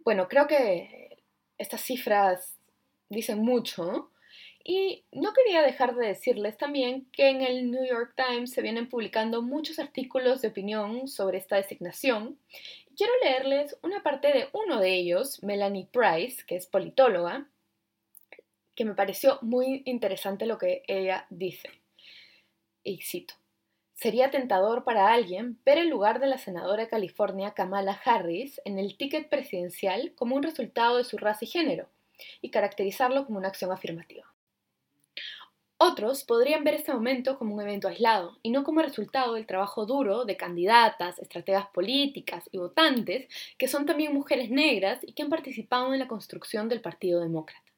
Bueno, 0.00 0.28
creo 0.28 0.48
que 0.48 1.22
estas 1.58 1.82
cifras 1.82 2.58
dicen 3.08 3.38
mucho, 3.40 4.10
y 4.62 5.04
no 5.12 5.32
quería 5.32 5.62
dejar 5.62 5.94
de 5.96 6.08
decirles 6.08 6.58
también 6.58 7.06
que 7.12 7.30
en 7.30 7.40
el 7.40 7.70
New 7.70 7.84
York 7.84 8.14
Times 8.14 8.52
se 8.52 8.62
vienen 8.62 8.88
publicando 8.88 9.42
muchos 9.42 9.78
artículos 9.78 10.42
de 10.42 10.48
opinión 10.48 11.08
sobre 11.08 11.38
esta 11.38 11.56
designación. 11.56 12.38
Quiero 12.96 13.12
leerles 13.22 13.76
una 13.82 14.02
parte 14.02 14.28
de 14.28 14.48
uno 14.52 14.78
de 14.78 14.94
ellos, 14.94 15.42
Melanie 15.42 15.88
Price, 15.90 16.44
que 16.46 16.56
es 16.56 16.66
politóloga, 16.66 17.48
que 18.80 18.86
me 18.86 18.94
pareció 18.94 19.38
muy 19.42 19.82
interesante 19.84 20.46
lo 20.46 20.56
que 20.56 20.84
ella 20.88 21.26
dice. 21.28 21.68
Y 22.82 23.02
cito. 23.02 23.34
Sería 23.92 24.30
tentador 24.30 24.84
para 24.84 25.12
alguien 25.12 25.58
ver 25.66 25.76
el 25.76 25.90
lugar 25.90 26.18
de 26.18 26.26
la 26.26 26.38
senadora 26.38 26.84
de 26.84 26.88
California 26.88 27.50
Kamala 27.50 28.00
Harris 28.02 28.58
en 28.64 28.78
el 28.78 28.96
ticket 28.96 29.28
presidencial 29.28 30.14
como 30.16 30.34
un 30.34 30.42
resultado 30.42 30.96
de 30.96 31.04
su 31.04 31.18
raza 31.18 31.44
y 31.44 31.48
género, 31.48 31.90
y 32.40 32.50
caracterizarlo 32.50 33.26
como 33.26 33.36
una 33.36 33.48
acción 33.48 33.70
afirmativa. 33.70 34.24
Otros 35.76 36.24
podrían 36.24 36.64
ver 36.64 36.72
este 36.72 36.94
momento 36.94 37.36
como 37.36 37.54
un 37.54 37.60
evento 37.60 37.86
aislado 37.86 38.38
y 38.42 38.48
no 38.48 38.64
como 38.64 38.80
resultado 38.80 39.34
del 39.34 39.44
trabajo 39.46 39.84
duro 39.84 40.24
de 40.24 40.38
candidatas, 40.38 41.18
estrategas 41.18 41.66
políticas 41.66 42.48
y 42.50 42.56
votantes 42.56 43.28
que 43.58 43.68
son 43.68 43.84
también 43.84 44.14
mujeres 44.14 44.48
negras 44.48 45.00
y 45.02 45.12
que 45.12 45.22
han 45.22 45.28
participado 45.28 45.92
en 45.92 45.98
la 45.98 46.08
construcción 46.08 46.70
del 46.70 46.80
Partido 46.80 47.20
Demócrata. 47.20 47.69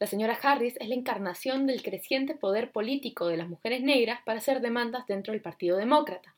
La 0.00 0.08
señora 0.08 0.38
Harris 0.42 0.76
es 0.80 0.88
la 0.88 0.96
encarnación 0.96 1.66
del 1.66 1.82
creciente 1.82 2.34
poder 2.34 2.72
político 2.72 3.28
de 3.28 3.36
las 3.36 3.48
mujeres 3.48 3.80
negras 3.80 4.20
para 4.24 4.38
hacer 4.38 4.60
demandas 4.60 5.06
dentro 5.06 5.32
del 5.32 5.40
Partido 5.40 5.76
Demócrata 5.76 6.34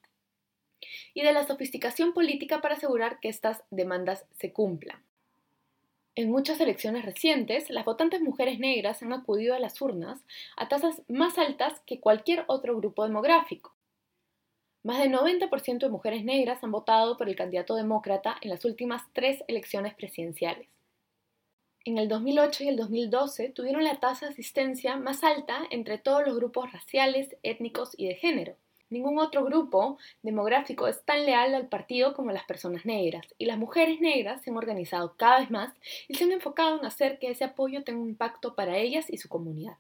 y 1.15 1.23
de 1.23 1.33
la 1.33 1.47
sofisticación 1.47 2.13
política 2.13 2.61
para 2.61 2.75
asegurar 2.75 3.19
que 3.21 3.31
estas 3.31 3.63
demandas 3.71 4.27
se 4.39 4.53
cumplan. 4.53 5.03
En 6.15 6.31
muchas 6.31 6.61
elecciones 6.61 7.05
recientes, 7.05 7.71
las 7.71 7.85
votantes 7.85 8.21
mujeres 8.21 8.59
negras 8.59 9.03
han 9.03 9.13
acudido 9.13 9.55
a 9.55 9.59
las 9.59 9.81
urnas 9.81 10.21
a 10.57 10.69
tasas 10.69 11.03
más 11.09 11.39
altas 11.39 11.81
que 11.87 12.01
cualquier 12.01 12.45
otro 12.49 12.77
grupo 12.77 13.05
demográfico. 13.05 13.75
Más 14.83 14.99
del 14.99 15.13
90% 15.13 15.79
de 15.79 15.89
mujeres 15.89 16.25
negras 16.25 16.63
han 16.63 16.71
votado 16.71 17.17
por 17.17 17.29
el 17.29 17.37
candidato 17.37 17.75
demócrata 17.75 18.37
en 18.41 18.51
las 18.51 18.65
últimas 18.65 19.03
tres 19.13 19.43
elecciones 19.49 19.95
presidenciales. 19.95 20.69
En 21.87 21.99
el 21.99 22.09
2008 22.09 22.65
y 22.65 22.69
el 22.69 22.77
2012 22.77 23.51
tuvieron 23.51 23.85
la 23.85 24.01
tasa 24.01 24.27
de 24.27 24.33
asistencia 24.33 24.97
más 24.97 25.23
alta 25.23 25.61
entre 25.71 25.99
todos 25.99 26.27
los 26.27 26.37
grupos 26.37 26.73
raciales, 26.73 27.37
étnicos 27.45 27.93
y 27.97 28.09
de 28.09 28.17
género. 28.17 28.57
Ningún 28.91 29.21
otro 29.21 29.45
grupo 29.45 29.97
demográfico 30.21 30.89
es 30.89 31.05
tan 31.05 31.25
leal 31.25 31.55
al 31.55 31.69
partido 31.69 32.13
como 32.13 32.33
las 32.33 32.43
personas 32.43 32.87
negras, 32.87 33.25
y 33.39 33.45
las 33.45 33.57
mujeres 33.57 34.01
negras 34.01 34.43
se 34.43 34.51
han 34.51 34.57
organizado 34.57 35.15
cada 35.17 35.39
vez 35.39 35.51
más 35.53 35.75
y 36.09 36.17
se 36.17 36.25
han 36.25 36.33
enfocado 36.33 36.77
en 36.77 36.87
hacer 36.87 37.21
que 37.21 37.31
ese 37.31 37.45
apoyo 37.45 37.85
tenga 37.85 38.01
un 38.01 38.09
impacto 38.09 38.57
para 38.57 38.79
ellas 38.79 39.07
y 39.09 39.19
su 39.19 39.29
comunidad. 39.29 39.77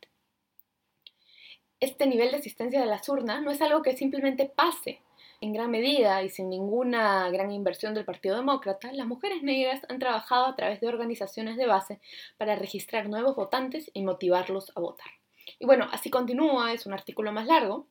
Este 1.80 2.06
nivel 2.06 2.30
de 2.30 2.36
asistencia 2.36 2.78
de 2.78 2.86
las 2.86 3.08
urnas 3.08 3.42
no 3.42 3.50
es 3.50 3.60
algo 3.60 3.82
que 3.82 3.96
simplemente 3.96 4.46
pase. 4.46 5.00
En 5.40 5.52
gran 5.52 5.70
medida 5.70 6.22
y 6.22 6.30
sin 6.30 6.48
ninguna 6.48 7.28
gran 7.30 7.50
inversión 7.50 7.92
del 7.92 8.06
Partido 8.06 8.36
Demócrata, 8.36 8.90
las 8.92 9.06
mujeres 9.06 9.42
negras 9.42 9.82
han 9.88 9.98
trabajado 9.98 10.46
a 10.46 10.56
través 10.56 10.80
de 10.80 10.88
organizaciones 10.88 11.56
de 11.56 11.66
base 11.66 12.00
para 12.38 12.56
registrar 12.56 13.08
nuevos 13.08 13.36
votantes 13.36 13.90
y 13.92 14.02
motivarlos 14.02 14.72
a 14.74 14.80
votar. 14.80 15.10
Y 15.58 15.66
bueno, 15.66 15.88
así 15.92 16.10
continúa, 16.10 16.72
es 16.72 16.86
un 16.86 16.94
artículo 16.94 17.32
más 17.32 17.46
largo, 17.46 17.86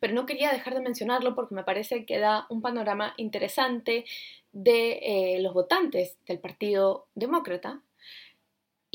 pero 0.00 0.14
no 0.14 0.26
quería 0.26 0.52
dejar 0.52 0.74
de 0.74 0.80
mencionarlo 0.80 1.34
porque 1.34 1.54
me 1.54 1.64
parece 1.64 2.04
que 2.04 2.18
da 2.18 2.46
un 2.50 2.60
panorama 2.60 3.14
interesante 3.16 4.04
de 4.52 5.00
eh, 5.02 5.40
los 5.40 5.54
votantes 5.54 6.18
del 6.26 6.38
Partido 6.38 7.06
Demócrata. 7.14 7.80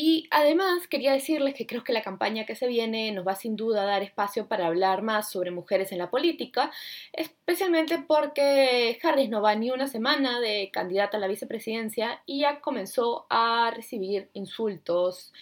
Y 0.02 0.30
además 0.32 0.88
quería 0.88 1.12
decirles 1.12 1.56
que 1.56 1.68
creo 1.68 1.84
que 1.84 1.92
la 1.92 2.02
campaña 2.02 2.46
que 2.46 2.56
se 2.56 2.68
viene 2.68 3.12
nos 3.12 3.28
va 3.28 3.36
sin 3.36 3.58
duda 3.58 3.82
a 3.82 3.86
dar 3.86 4.02
espacio 4.02 4.48
para 4.48 4.68
hablar 4.68 5.02
más 5.02 5.30
sobre 5.30 5.52
mujeres 5.52 5.92
en 5.92 5.98
la 5.98 6.10
política, 6.10 6.72
especialmente 7.12 7.98
porque 8.08 8.98
Harris 9.04 9.30
no 9.30 9.42
va 9.42 9.56
ni 9.56 9.72
una 9.72 9.90
semana 9.90 10.40
de 10.40 10.70
candidata 10.72 11.18
a 11.18 11.20
la 11.20 11.28
vicepresidencia 11.28 12.24
y 12.26 12.40
ya 12.44 12.62
comenzó 12.62 13.26
a 13.30 13.74
recibir 13.76 14.30
insultos 14.32 15.34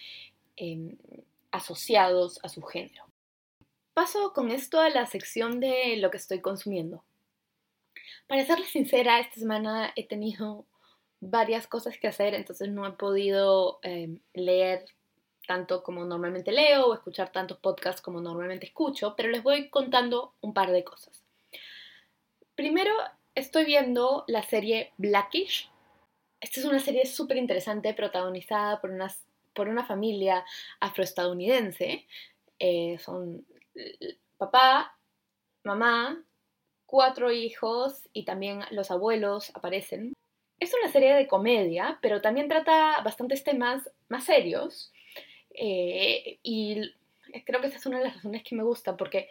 em, 0.56 0.98
asociados 1.52 2.40
a 2.44 2.50
su 2.50 2.64
género. 2.64 3.06
Paso 3.94 4.34
con 4.34 4.50
esto 4.50 4.82
a 4.82 4.90
la 4.90 5.06
sección 5.06 5.60
de 5.60 5.98
lo 5.98 6.10
que 6.10 6.18
estoy 6.18 6.42
consumiendo. 6.42 7.04
Para 8.26 8.44
serles 8.44 8.70
sincera, 8.70 9.20
esta 9.20 9.36
semana 9.36 9.94
he 9.96 10.08
tenido 10.08 10.66
varias 11.20 11.68
cosas 11.68 11.98
que 11.98 12.08
hacer, 12.08 12.34
entonces 12.34 12.70
no 12.70 12.86
he 12.86 12.92
podido 12.92 13.80
em, 13.84 14.20
leer 14.34 14.86
tanto 15.48 15.82
como 15.82 16.06
normalmente 16.06 16.52
leo 16.52 16.88
o 16.88 16.94
escuchar 16.94 17.32
tantos 17.32 17.58
podcasts 17.58 18.02
como 18.02 18.22
normalmente 18.22 18.66
escucho, 18.66 19.16
pero 19.16 19.30
les 19.30 19.42
voy 19.42 19.70
contando 19.70 20.34
un 20.42 20.54
par 20.54 20.72
de 20.72 20.84
cosas. 20.84 21.24
Primero, 22.56 22.94
estoy 23.34 23.66
viendo 23.66 24.26
la 24.28 24.44
serie 24.44 24.92
Blackish. 24.98 25.70
Esta 26.42 26.60
es 26.60 26.66
una 26.66 26.80
serie 26.80 27.06
súper 27.06 27.38
interesante 27.38 27.94
protagonizada 27.94 28.82
por, 28.82 28.92
por 29.54 29.70
una 29.70 29.86
familia 29.86 30.44
afroestadounidense. 30.80 32.06
Eh, 32.60 32.98
son 33.00 33.46
papá, 34.38 34.98
mamá, 35.64 36.24
cuatro 36.86 37.32
hijos 37.32 38.10
y 38.14 38.26
también 38.26 38.62
los 38.72 38.92
abuelos 38.92 39.52
aparecen. 39.54 40.14
Es 40.60 40.74
una 40.82 40.92
serie 40.92 41.14
de 41.14 41.28
comedia, 41.28 42.00
pero 42.02 42.22
también 42.22 42.48
trata 42.48 43.02
bastantes 43.04 43.44
temas 43.44 43.90
más 44.10 44.26
serios. 44.26 44.92
Eh, 45.52 46.40
y 46.44 46.94
creo 47.46 47.62
que 47.62 47.68
esa 47.68 47.78
es 47.78 47.86
una 47.86 48.00
de 48.00 48.06
las 48.06 48.16
razones 48.16 48.44
que 48.44 48.56
me 48.56 48.64
gusta, 48.64 48.98
porque, 48.98 49.30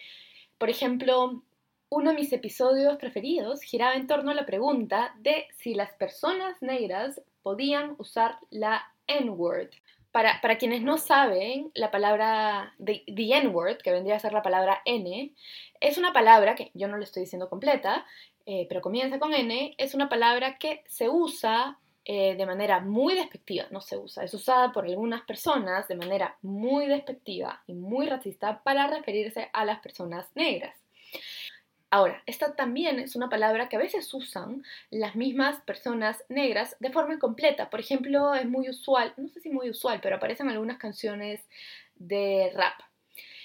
por 0.59 0.71
ejemplo, 0.71 1.43
uno 1.89 2.11
de 2.11 2.17
mis 2.17 2.33
episodios 2.33 2.97
preferidos 2.99 3.63
giraba 3.63 3.95
en 3.95 4.07
torno 4.07 4.31
a 4.31 4.35
la 4.35 4.47
pregunta 4.47 5.15
de 5.21 5.47
si 5.57 5.75
las 5.75 5.93
personas 5.95 6.61
negras 6.63 7.21
podían 7.43 7.95
usar 7.99 8.39
la 8.51 8.93
N-word. 9.07 9.71
Para, 10.17 10.57
quienes 10.57 10.81
no 10.81 10.97
saben, 10.97 11.71
la 11.75 11.91
palabra 11.91 12.75
the, 12.83 13.05
N-word, 13.07 13.83
que 13.83 13.93
vendría 13.93 14.17
a 14.17 14.19
ser 14.19 14.33
la 14.33 14.41
palabra 14.41 14.81
N, 14.87 15.35
es 15.79 15.99
una 15.99 16.15
palabra 16.15 16.55
que 16.55 16.71
yo 16.73 16.89
no 16.89 16.97
le 16.97 17.05
estoy 17.05 17.25
diciendo 17.25 17.51
completa, 17.51 18.07
eh, 18.47 18.65
pero 18.67 18.81
comienza 18.81 19.19
con 19.19 19.35
N, 19.35 19.75
es 19.77 19.95
una 19.95 20.09
palabra 20.09 20.57
que 20.57 20.85
se 20.87 21.11
usa 21.11 21.79
eh, 22.07 22.35
de 22.35 22.47
manera 22.47 22.81
muy 22.81 23.15
despectiva, 23.15 23.67
no 23.71 23.83
se 23.83 23.99
usa, 23.99 24.25
es 24.25 24.33
usada 24.33 24.73
por 24.73 24.87
algunas 24.87 25.21
personas 25.21 25.87
de 25.87 25.97
manera 25.97 26.39
muy 26.41 26.87
despectiva 26.87 27.63
y 27.67 27.75
muy 27.75 28.07
racista 28.07 28.63
para 28.63 28.87
referirse 28.87 29.51
a 29.53 29.67
las 29.67 29.81
personas 29.81 30.31
negras. 30.35 30.86
Ahora, 31.91 32.23
esta 32.27 32.57
también 32.57 32.99
es 32.99 33.15
una 33.15 33.29
palabra 33.29 33.69
que 33.69 33.77
a 33.77 33.81
veces 33.81 34.13
usan 34.13 34.65
las 34.91 35.15
mismas 35.15 35.61
personas 35.63 36.25
negras 36.29 36.77
de 36.81 36.91
forma 36.91 37.19
completa. 37.19 37.71
Por 37.71 37.81
ejemplo, 37.81 38.35
es 38.35 38.47
muy 38.47 38.69
usual, 38.69 39.15
no 39.17 39.29
sé 39.29 39.41
si 39.41 39.51
muy 39.51 39.71
usual, 39.71 40.01
pero 40.03 40.17
aparecen 40.17 40.49
algunas 40.49 40.79
canciones 40.79 41.41
de 41.95 42.51
rap. 42.55 42.75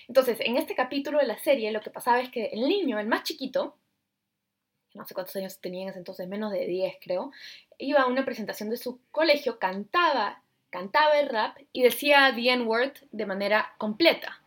Entonces, 0.08 0.39
en 0.41 0.58
este 0.58 0.75
capítulo 0.75 1.19
de 1.19 1.27
la 1.27 1.38
serie, 1.38 1.71
lo 1.71 1.82
que 1.82 1.91
pasaba 1.91 2.19
es 2.19 2.30
que 2.30 2.47
el 2.47 2.67
niño, 2.67 2.99
el 2.99 3.08
más 3.08 3.23
chiquito, 3.23 3.77
no 4.93 5.06
sé 5.06 5.13
cuántos 5.13 5.36
años 5.36 5.60
tenía 5.60 5.84
en 5.84 5.89
ese 5.89 5.99
entonces, 5.99 6.27
menos 6.27 6.51
de 6.51 6.65
10 6.65 6.95
creo, 7.01 7.32
iba 7.77 8.01
a 8.01 8.08
una 8.08 8.25
presentación 8.25 8.69
de 8.69 8.77
su 8.77 8.99
colegio, 9.12 9.60
cantaba, 9.60 10.43
cantaba 10.69 11.19
el 11.19 11.30
rap 11.30 11.58
y 11.71 11.84
decía 11.84 12.34
the 12.36 12.49
N-word 12.49 12.93
de 13.12 13.25
manera 13.25 13.73
completa. 13.77 14.40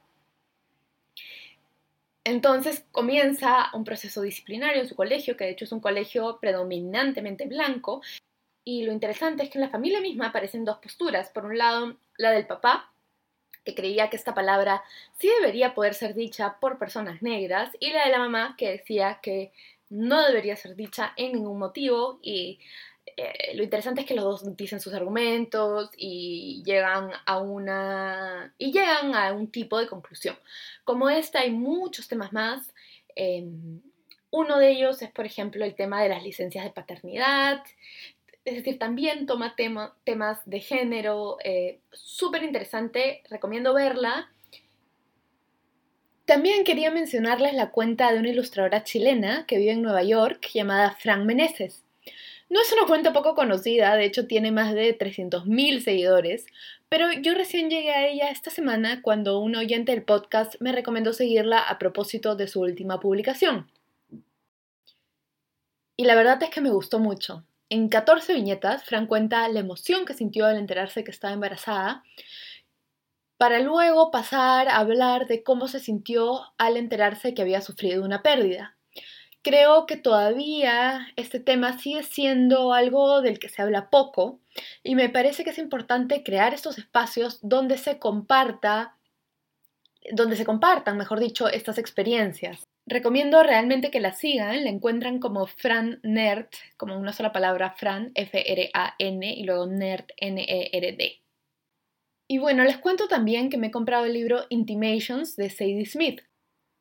Entonces 2.24 2.86
comienza 2.90 3.68
un 3.74 3.84
proceso 3.84 4.22
disciplinario 4.22 4.80
en 4.80 4.88
su 4.88 4.96
colegio, 4.96 5.36
que 5.36 5.44
de 5.44 5.50
hecho 5.50 5.66
es 5.66 5.72
un 5.72 5.80
colegio 5.80 6.38
predominantemente 6.40 7.46
blanco, 7.46 8.00
y 8.64 8.84
lo 8.84 8.92
interesante 8.92 9.42
es 9.42 9.50
que 9.50 9.58
en 9.58 9.64
la 9.64 9.70
familia 9.70 10.00
misma 10.00 10.28
aparecen 10.28 10.64
dos 10.64 10.78
posturas. 10.78 11.28
Por 11.28 11.44
un 11.44 11.58
lado, 11.58 11.98
la 12.16 12.30
del 12.30 12.46
papá, 12.46 12.90
que 13.62 13.74
creía 13.74 14.08
que 14.08 14.16
esta 14.16 14.34
palabra 14.34 14.82
sí 15.18 15.28
debería 15.28 15.74
poder 15.74 15.94
ser 15.94 16.14
dicha 16.14 16.58
por 16.60 16.78
personas 16.78 17.20
negras, 17.20 17.70
y 17.78 17.90
la 17.92 18.06
de 18.06 18.10
la 18.10 18.18
mamá, 18.18 18.54
que 18.56 18.70
decía 18.70 19.20
que 19.22 19.52
no 19.90 20.26
debería 20.26 20.56
ser 20.56 20.76
dicha 20.76 21.12
en 21.16 21.32
ningún 21.32 21.58
motivo 21.58 22.18
y 22.22 22.58
eh, 23.16 23.54
lo 23.54 23.62
interesante 23.62 24.00
es 24.00 24.06
que 24.06 24.14
los 24.14 24.24
dos 24.24 24.56
dicen 24.56 24.80
sus 24.80 24.94
argumentos 24.94 25.90
y 25.96 26.62
llegan 26.64 27.10
a 27.26 27.38
una 27.38 28.54
y 28.58 28.72
llegan 28.72 29.14
a 29.14 29.32
un 29.32 29.50
tipo 29.50 29.78
de 29.78 29.86
conclusión. 29.86 30.36
Como 30.84 31.08
esta 31.10 31.40
hay 31.40 31.50
muchos 31.50 32.08
temas 32.08 32.32
más. 32.32 32.74
Em, 33.14 33.80
uno 34.30 34.58
de 34.58 34.70
ellos 34.72 35.00
es, 35.02 35.10
por 35.10 35.26
ejemplo, 35.26 35.64
el 35.64 35.74
tema 35.76 36.02
de 36.02 36.08
las 36.08 36.22
licencias 36.24 36.64
de 36.64 36.70
paternidad. 36.70 37.62
Es 38.44 38.56
decir, 38.56 38.78
también 38.78 39.26
toma 39.26 39.54
temas 39.56 40.42
de 40.44 40.60
género. 40.60 41.38
Eh, 41.44 41.78
Súper 41.92 42.42
interesante, 42.42 43.22
recomiendo 43.30 43.74
verla. 43.74 44.30
También 46.24 46.64
quería 46.64 46.90
mencionarles 46.90 47.54
la 47.54 47.70
cuenta 47.70 48.10
de 48.10 48.18
una 48.18 48.30
ilustradora 48.30 48.82
chilena 48.82 49.44
que 49.46 49.58
vive 49.58 49.72
en 49.72 49.82
Nueva 49.82 50.02
York 50.02 50.48
llamada 50.52 50.96
Fran 50.98 51.26
Meneses. 51.26 51.83
No 52.50 52.60
es 52.60 52.72
una 52.72 52.86
cuenta 52.86 53.12
poco 53.12 53.34
conocida, 53.34 53.96
de 53.96 54.04
hecho 54.04 54.26
tiene 54.26 54.52
más 54.52 54.74
de 54.74 54.96
300.000 54.96 55.80
seguidores, 55.80 56.46
pero 56.88 57.10
yo 57.12 57.34
recién 57.34 57.70
llegué 57.70 57.90
a 57.90 58.06
ella 58.06 58.30
esta 58.30 58.50
semana 58.50 59.00
cuando 59.02 59.38
un 59.40 59.56
oyente 59.56 59.92
del 59.92 60.04
podcast 60.04 60.54
me 60.60 60.72
recomendó 60.72 61.12
seguirla 61.12 61.58
a 61.60 61.78
propósito 61.78 62.36
de 62.36 62.46
su 62.46 62.60
última 62.60 63.00
publicación. 63.00 63.70
Y 65.96 66.04
la 66.04 66.14
verdad 66.14 66.42
es 66.42 66.50
que 66.50 66.60
me 66.60 66.70
gustó 66.70 66.98
mucho. 66.98 67.44
En 67.70 67.88
14 67.88 68.34
viñetas, 68.34 68.84
Fran 68.84 69.06
cuenta 69.06 69.48
la 69.48 69.60
emoción 69.60 70.04
que 70.04 70.14
sintió 70.14 70.46
al 70.46 70.58
enterarse 70.58 71.02
que 71.02 71.10
estaba 71.10 71.32
embarazada, 71.32 72.04
para 73.38 73.58
luego 73.60 74.10
pasar 74.10 74.68
a 74.68 74.76
hablar 74.76 75.26
de 75.26 75.42
cómo 75.42 75.66
se 75.66 75.80
sintió 75.80 76.42
al 76.58 76.76
enterarse 76.76 77.34
que 77.34 77.42
había 77.42 77.60
sufrido 77.60 78.04
una 78.04 78.22
pérdida. 78.22 78.73
Creo 79.44 79.84
que 79.84 79.96
todavía 79.96 81.06
este 81.16 81.38
tema 81.38 81.78
sigue 81.78 82.02
siendo 82.02 82.72
algo 82.72 83.20
del 83.20 83.38
que 83.38 83.50
se 83.50 83.60
habla 83.60 83.90
poco 83.90 84.40
y 84.82 84.94
me 84.94 85.10
parece 85.10 85.44
que 85.44 85.50
es 85.50 85.58
importante 85.58 86.22
crear 86.24 86.54
estos 86.54 86.78
espacios 86.78 87.40
donde 87.42 87.76
se 87.76 87.98
comparta 87.98 88.96
donde 90.12 90.36
se 90.36 90.44
compartan, 90.44 90.96
mejor 90.96 91.20
dicho, 91.20 91.48
estas 91.48 91.78
experiencias. 91.78 92.66
Recomiendo 92.86 93.42
realmente 93.42 93.90
que 93.90 94.00
la 94.00 94.12
sigan, 94.12 94.64
la 94.64 94.70
encuentran 94.70 95.18
como 95.18 95.46
Fran 95.46 96.00
Nerd, 96.02 96.48
como 96.76 96.98
una 96.98 97.12
sola 97.12 97.32
palabra, 97.32 97.70
Fran, 97.70 98.12
F-R-A-N, 98.14 99.34
y 99.34 99.44
luego 99.44 99.66
Nerd, 99.66 100.04
N-E-R-D. 100.18 101.22
Y 102.28 102.38
bueno, 102.38 102.64
les 102.64 102.78
cuento 102.78 103.08
también 103.08 103.48
que 103.48 103.56
me 103.56 103.68
he 103.68 103.70
comprado 103.70 104.04
el 104.04 104.12
libro 104.12 104.44
Intimations 104.50 105.36
de 105.36 105.48
Sadie 105.48 105.86
Smith. 105.86 106.20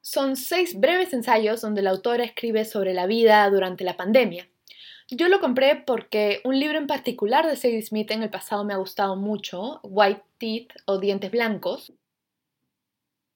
Son 0.05 0.35
seis 0.35 0.77
breves 0.77 1.13
ensayos 1.13 1.61
donde 1.61 1.81
la 1.81 1.91
autora 1.91 2.25
escribe 2.25 2.65
sobre 2.65 2.93
la 2.93 3.05
vida 3.05 3.49
durante 3.49 3.85
la 3.85 3.95
pandemia. 3.95 4.49
Yo 5.09 5.29
lo 5.29 5.39
compré 5.39 5.77
porque 5.77 6.41
un 6.43 6.59
libro 6.59 6.77
en 6.77 6.87
particular 6.87 7.47
de 7.47 7.55
Sadie 7.55 7.81
Smith 7.81 8.11
en 8.11 8.21
el 8.21 8.29
pasado 8.29 8.65
me 8.65 8.73
ha 8.73 8.77
gustado 8.77 9.15
mucho, 9.15 9.79
White 9.81 10.21
Teeth 10.39 10.73
o 10.87 10.97
Dientes 10.97 11.31
Blancos. 11.31 11.93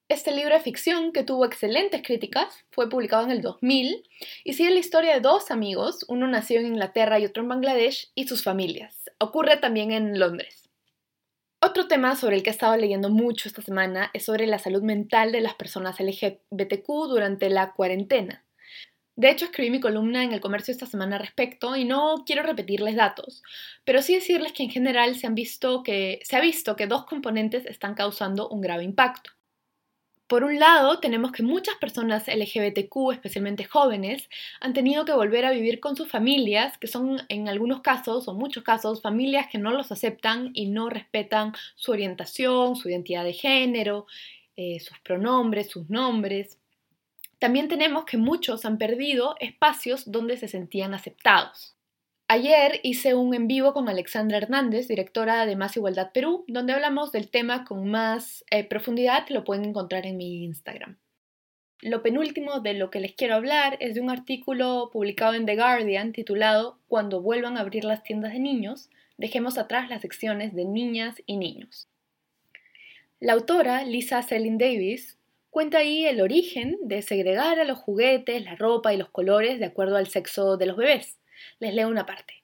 Este 0.09 0.35
libro 0.35 0.55
de 0.55 0.61
ficción, 0.61 1.13
que 1.13 1.23
tuvo 1.23 1.45
excelentes 1.45 2.01
críticas, 2.01 2.65
fue 2.71 2.89
publicado 2.89 3.23
en 3.23 3.31
el 3.31 3.41
2000 3.41 4.03
y 4.43 4.53
sigue 4.53 4.71
la 4.71 4.79
historia 4.79 5.13
de 5.13 5.21
dos 5.21 5.51
amigos, 5.51 6.03
uno 6.09 6.27
nació 6.27 6.59
en 6.59 6.67
Inglaterra 6.67 7.17
y 7.17 7.25
otro 7.25 7.43
en 7.43 7.49
Bangladesh, 7.49 8.11
y 8.13 8.27
sus 8.27 8.43
familias. 8.43 9.09
Ocurre 9.19 9.55
también 9.55 9.93
en 9.93 10.19
Londres. 10.19 10.66
Otro 11.59 11.87
tema 11.87 12.15
sobre 12.15 12.35
el 12.35 12.43
que 12.43 12.51
he 12.51 12.53
estado 12.53 12.77
leyendo 12.77 13.09
mucho 13.09 13.49
esta 13.49 13.63
semana 13.63 14.11
es 14.13 14.25
sobre 14.25 14.45
la 14.45 14.59
salud 14.59 14.83
mental 14.83 15.31
de 15.31 15.41
las 15.41 15.55
personas 15.55 15.99
LGBTQ 15.99 16.87
durante 17.09 17.49
la 17.49 17.73
cuarentena. 17.73 18.45
De 19.15 19.31
hecho, 19.31 19.45
escribí 19.45 19.71
mi 19.71 19.79
columna 19.79 20.23
en 20.23 20.33
el 20.33 20.39
comercio 20.39 20.71
esta 20.71 20.85
semana 20.85 21.15
al 21.15 21.23
respecto 21.23 21.75
y 21.75 21.83
no 21.83 22.23
quiero 22.27 22.43
repetirles 22.43 22.95
datos, 22.95 23.41
pero 23.83 24.03
sí 24.03 24.13
decirles 24.13 24.53
que 24.53 24.61
en 24.61 24.69
general 24.69 25.15
se, 25.15 25.25
han 25.25 25.33
visto 25.33 25.81
que, 25.81 26.19
se 26.23 26.35
ha 26.35 26.41
visto 26.41 26.75
que 26.75 26.85
dos 26.85 27.05
componentes 27.05 27.65
están 27.65 27.95
causando 27.95 28.47
un 28.49 28.61
grave 28.61 28.83
impacto. 28.83 29.31
Por 30.27 30.43
un 30.43 30.59
lado, 30.59 30.99
tenemos 30.99 31.31
que 31.31 31.41
muchas 31.41 31.75
personas 31.75 32.27
LGBTQ, 32.27 33.13
especialmente 33.13 33.63
jóvenes, 33.63 34.29
han 34.59 34.73
tenido 34.73 35.05
que 35.05 35.13
volver 35.13 35.45
a 35.45 35.51
vivir 35.51 35.79
con 35.79 35.95
sus 35.95 36.09
familias, 36.09 36.77
que 36.77 36.87
son 36.87 37.21
en 37.29 37.47
algunos 37.47 37.79
casos 37.79 38.27
o 38.27 38.33
muchos 38.33 38.65
casos 38.65 39.01
familias 39.01 39.47
que 39.49 39.57
no 39.57 39.71
los 39.71 39.89
aceptan 39.89 40.51
y 40.53 40.67
no 40.67 40.89
respetan 40.89 41.53
su 41.75 41.93
orientación, 41.93 42.75
su 42.75 42.89
identidad 42.89 43.23
de 43.23 43.31
género, 43.31 44.05
eh, 44.57 44.81
sus 44.81 44.99
pronombres, 44.99 45.69
sus 45.69 45.89
nombres. 45.89 46.59
También 47.39 47.69
tenemos 47.69 48.03
que 48.03 48.17
muchos 48.17 48.65
han 48.65 48.77
perdido 48.77 49.37
espacios 49.39 50.11
donde 50.11 50.35
se 50.35 50.49
sentían 50.49 50.93
aceptados. 50.93 51.76
Ayer 52.29 52.81
hice 52.83 53.15
un 53.15 53.33
en 53.33 53.47
vivo 53.47 53.71
con 53.71 53.87
Alexandra 53.87 54.37
Hernández, 54.37 54.89
directora 54.89 55.45
de 55.45 55.55
Más 55.55 55.77
Igualdad 55.77 56.11
Perú, 56.11 56.43
donde 56.49 56.73
hablamos 56.73 57.13
del 57.13 57.29
tema 57.29 57.63
con 57.63 57.89
más 57.89 58.43
eh, 58.51 58.65
profundidad, 58.65 59.29
lo 59.29 59.45
pueden 59.45 59.63
encontrar 59.63 60.05
en 60.05 60.17
mi 60.17 60.43
Instagram. 60.43 60.97
Lo 61.79 62.03
penúltimo 62.03 62.59
de 62.59 62.73
lo 62.73 62.89
que 62.89 62.99
les 62.99 63.13
quiero 63.13 63.35
hablar 63.35 63.77
es 63.79 63.95
de 63.95 64.01
un 64.01 64.09
artículo 64.09 64.89
publicado 64.91 65.35
en 65.35 65.45
The 65.45 65.55
Guardian 65.55 66.11
titulado 66.11 66.79
Cuando 66.89 67.21
vuelvan 67.21 67.55
a 67.55 67.61
abrir 67.61 67.85
las 67.85 68.03
tiendas 68.03 68.33
de 68.33 68.39
niños, 68.39 68.89
dejemos 69.17 69.57
atrás 69.57 69.89
las 69.89 70.01
secciones 70.01 70.53
de 70.53 70.65
niñas 70.65 71.21
y 71.25 71.37
niños. 71.37 71.87
La 73.21 73.33
autora, 73.33 73.85
Lisa 73.85 74.21
Selin 74.21 74.57
Davis, 74.57 75.17
cuenta 75.49 75.77
ahí 75.77 76.03
el 76.05 76.19
origen 76.19 76.77
de 76.81 77.03
segregar 77.03 77.61
a 77.61 77.63
los 77.63 77.77
juguetes, 77.77 78.43
la 78.43 78.57
ropa 78.57 78.93
y 78.93 78.97
los 78.97 79.07
colores 79.11 79.59
de 79.59 79.65
acuerdo 79.67 79.95
al 79.95 80.07
sexo 80.07 80.57
de 80.57 80.65
los 80.65 80.75
bebés. 80.75 81.17
Les 81.59 81.73
leo 81.73 81.87
una 81.87 82.05
parte. 82.05 82.43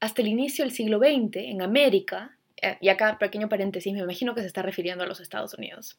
Hasta 0.00 0.22
el 0.22 0.28
inicio 0.28 0.64
del 0.64 0.72
siglo 0.72 0.98
XX, 0.98 1.36
en 1.36 1.62
América, 1.62 2.36
eh, 2.60 2.76
y 2.80 2.88
acá 2.88 3.18
pequeño 3.18 3.48
paréntesis, 3.48 3.92
me 3.92 4.00
imagino 4.00 4.34
que 4.34 4.40
se 4.40 4.46
está 4.46 4.62
refiriendo 4.62 5.04
a 5.04 5.06
los 5.06 5.20
Estados 5.20 5.54
Unidos, 5.54 5.98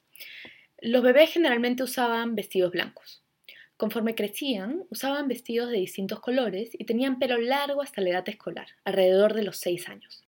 los 0.82 1.04
bebés 1.04 1.32
generalmente 1.32 1.84
usaban 1.84 2.36
vestidos 2.36 2.72
blancos. 2.72 3.22
Conforme 3.76 4.16
crecían, 4.16 4.84
usaban 4.90 5.28
vestidos 5.28 5.70
de 5.70 5.78
distintos 5.78 6.20
colores 6.20 6.72
y 6.74 6.86
tenían 6.86 7.20
pelo 7.20 7.38
largo 7.38 7.82
hasta 7.82 8.02
la 8.02 8.10
edad 8.12 8.30
escolar, 8.30 8.68
alrededor 8.84 9.34
de 9.34 9.44
los 9.44 9.58
6 9.58 9.90
años. 9.90 10.24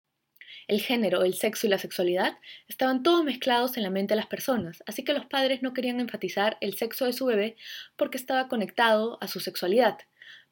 El 0.68 0.80
género, 0.80 1.22
el 1.22 1.34
sexo 1.34 1.66
y 1.66 1.70
la 1.70 1.78
sexualidad 1.78 2.38
estaban 2.66 3.04
todos 3.04 3.24
mezclados 3.24 3.76
en 3.76 3.84
la 3.84 3.90
mente 3.90 4.14
de 4.14 4.16
las 4.16 4.26
personas, 4.26 4.82
así 4.86 5.04
que 5.04 5.12
los 5.12 5.26
padres 5.26 5.62
no 5.62 5.74
querían 5.74 6.00
enfatizar 6.00 6.58
el 6.60 6.76
sexo 6.76 7.06
de 7.06 7.12
su 7.12 7.26
bebé 7.26 7.56
porque 7.94 8.18
estaba 8.18 8.48
conectado 8.48 9.18
a 9.20 9.28
su 9.28 9.38
sexualidad, 9.38 9.98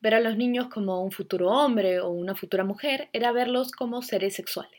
Ver 0.05 0.17
a 0.17 0.21
los 0.21 0.37
niños 0.37 0.69
como 0.69 1.03
un 1.03 1.13
futuro 1.13 1.49
hombre 1.49 1.99
o 1.99 2.11
una 2.11 2.35
futura 2.35 2.63
mujer 2.63 3.09
era 3.15 3.33
verlos 3.33 3.73
como 3.73 4.03
seres 4.03 4.35
sexuales. 4.35 4.79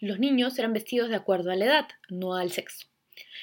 Los 0.00 0.20
niños 0.20 0.56
eran 0.56 0.72
vestidos 0.72 1.08
de 1.08 1.16
acuerdo 1.16 1.50
a 1.50 1.56
la 1.56 1.64
edad, 1.64 1.88
no 2.10 2.36
al 2.36 2.52
sexo. 2.52 2.86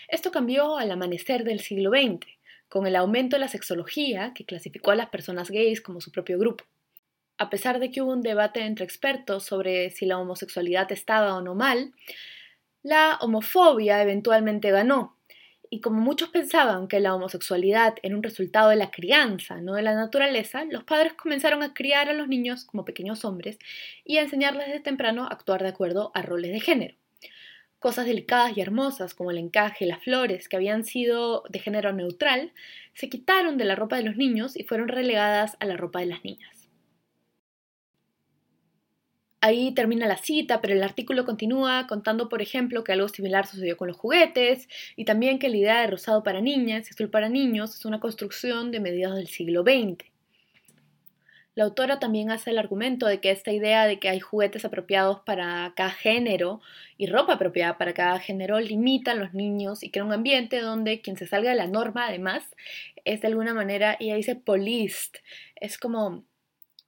Esto 0.07 0.31
cambió 0.31 0.77
al 0.77 0.89
amanecer 0.89 1.43
del 1.43 1.59
siglo 1.59 1.89
XX, 1.89 2.25
con 2.69 2.87
el 2.87 2.95
aumento 2.95 3.35
de 3.35 3.41
la 3.41 3.49
sexología 3.49 4.31
que 4.33 4.45
clasificó 4.45 4.91
a 4.91 4.95
las 4.95 5.09
personas 5.09 5.51
gays 5.51 5.81
como 5.81 5.99
su 5.99 6.09
propio 6.09 6.39
grupo. 6.39 6.63
A 7.37 7.49
pesar 7.49 7.81
de 7.81 7.91
que 7.91 8.01
hubo 8.01 8.13
un 8.13 8.21
debate 8.21 8.61
entre 8.61 8.85
expertos 8.85 9.43
sobre 9.43 9.89
si 9.89 10.05
la 10.05 10.17
homosexualidad 10.17 10.89
estaba 10.93 11.35
o 11.35 11.41
no 11.41 11.53
mal, 11.53 11.91
la 12.81 13.17
homofobia 13.19 14.01
eventualmente 14.01 14.71
ganó 14.71 15.17
y 15.73 15.81
como 15.81 15.99
muchos 15.99 16.29
pensaban 16.29 16.87
que 16.87 16.99
la 16.99 17.15
homosexualidad 17.15 17.95
era 18.03 18.15
un 18.15 18.21
resultado 18.21 18.69
de 18.69 18.75
la 18.75 18.91
crianza, 18.91 19.59
no 19.59 19.73
de 19.73 19.81
la 19.81 19.95
naturaleza, 19.95 20.65
los 20.65 20.83
padres 20.83 21.13
comenzaron 21.13 21.63
a 21.63 21.73
criar 21.73 22.09
a 22.09 22.13
los 22.13 22.27
niños 22.27 22.65
como 22.65 22.85
pequeños 22.85 23.25
hombres 23.25 23.57
y 24.05 24.17
a 24.17 24.21
enseñarles 24.21 24.67
desde 24.67 24.81
temprano 24.81 25.23
a 25.23 25.29
actuar 25.29 25.63
de 25.63 25.69
acuerdo 25.69 26.11
a 26.13 26.21
roles 26.21 26.51
de 26.51 26.59
género. 26.59 26.95
Cosas 27.79 28.05
delicadas 28.05 28.55
y 28.55 28.61
hermosas 28.61 29.15
como 29.15 29.31
el 29.31 29.39
encaje, 29.39 29.87
las 29.87 30.03
flores, 30.03 30.47
que 30.47 30.57
habían 30.57 30.85
sido 30.85 31.43
de 31.49 31.57
género 31.57 31.91
neutral, 31.91 32.53
se 32.93 33.09
quitaron 33.09 33.57
de 33.57 33.65
la 33.65 33.75
ropa 33.75 33.97
de 33.97 34.03
los 34.03 34.15
niños 34.15 34.55
y 34.55 34.65
fueron 34.65 34.89
relegadas 34.89 35.57
a 35.59 35.65
la 35.65 35.75
ropa 35.75 36.01
de 36.01 36.05
las 36.05 36.23
niñas. 36.23 36.62
Ahí 39.45 39.73
termina 39.73 40.07
la 40.07 40.15
cita, 40.15 40.61
pero 40.61 40.73
el 40.73 40.81
artículo 40.81 41.25
continúa 41.25 41.85
contando, 41.85 42.29
por 42.29 42.41
ejemplo, 42.41 42.85
que 42.85 42.93
algo 42.93 43.09
similar 43.09 43.45
sucedió 43.45 43.75
con 43.75 43.89
los 43.89 43.97
juguetes 43.97 44.69
y 44.95 45.03
también 45.03 45.37
que 45.37 45.49
la 45.49 45.57
idea 45.57 45.81
de 45.81 45.87
rosado 45.87 46.23
para 46.23 46.39
niñas 46.39 46.87
y 46.87 46.93
azul 46.93 47.09
para 47.09 47.27
niños 47.27 47.75
es 47.75 47.83
una 47.83 47.99
construcción 47.99 48.71
de 48.71 48.79
mediados 48.79 49.17
del 49.17 49.27
siglo 49.27 49.63
XX. 49.63 50.05
La 51.55 51.65
autora 51.65 51.99
también 51.99 52.31
hace 52.31 52.51
el 52.51 52.57
argumento 52.57 53.05
de 53.05 53.19
que 53.19 53.31
esta 53.31 53.51
idea 53.51 53.85
de 53.85 53.99
que 53.99 54.07
hay 54.07 54.21
juguetes 54.21 54.63
apropiados 54.63 55.19
para 55.25 55.73
cada 55.75 55.91
género 55.91 56.61
y 56.97 57.07
ropa 57.07 57.33
apropiada 57.33 57.77
para 57.77 57.93
cada 57.93 58.19
género 58.19 58.61
limita 58.61 59.11
a 59.11 59.15
los 59.15 59.33
niños 59.33 59.83
y 59.83 59.91
crea 59.91 60.05
un 60.05 60.13
ambiente 60.13 60.61
donde 60.61 61.01
quien 61.01 61.17
se 61.17 61.27
salga 61.27 61.49
de 61.49 61.57
la 61.57 61.67
norma 61.67 62.07
además 62.07 62.45
es 63.03 63.19
de 63.19 63.27
alguna 63.27 63.53
manera, 63.53 63.97
ahí 63.99 64.13
dice 64.13 64.37
policed, 64.37 65.19
es 65.57 65.77
como 65.77 66.23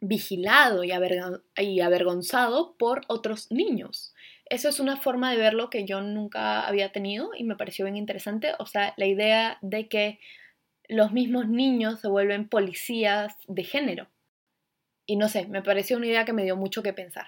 vigilado 0.08 0.84
y, 0.84 0.92
avergonzado 0.92 2.76
por 2.78 3.02
otros 3.08 3.52
niños. 3.52 4.14
Eso 4.48 4.70
es 4.70 4.80
una 4.80 4.98
forma 4.98 5.32
de 5.32 5.38
verlo 5.38 5.70
que 5.70 5.86
yo 5.86 6.02
nunca 6.02 6.68
había 6.68 6.92
tenido 6.92 7.32
y 7.36 7.44
me 7.44 7.56
pareció 7.56 7.86
bien 7.86 7.98
interesante. 7.98 8.54
O 8.60 8.66
sea, 8.66 8.94
la 8.98 9.08
idea 9.08 9.58
de 9.62 9.88
que 9.88 10.20
los 10.88 11.12
mismos 11.12 11.48
niños 11.48 12.00
se 12.02 12.08
vuelven 12.08 12.48
policías 12.48 13.36
de 13.48 13.64
género. 13.64 14.08
y 15.08 15.18
no 15.18 15.30
sé, 15.30 15.48
me 15.48 15.62
pareció 15.62 15.98
una 15.98 16.08
idea 16.08 16.26
que 16.26 16.34
me 16.34 16.44
dio 16.44 16.56
mucho 16.56 16.82
que 16.82 16.94
pensar. 16.94 17.28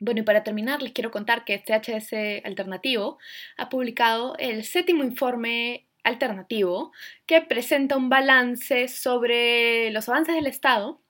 Bueno, 0.00 0.20
y 0.20 0.22
para 0.24 0.44
terminar, 0.44 0.82
les 0.82 0.92
quiero 0.92 1.10
contar 1.10 1.44
que 1.44 1.62
CHS 1.62 2.44
Alternativo 2.44 3.18
ha 3.56 3.70
publicado 3.70 4.36
el 4.38 4.64
séptimo 4.64 5.02
informe 5.02 5.86
alternativo 6.02 6.92
que 7.26 7.40
presenta 7.40 7.96
un 7.96 8.10
balance 8.10 8.88
sobre 8.88 9.90
los 9.92 10.08
avances 10.08 10.34
del 10.34 10.46
Estado 10.46 11.00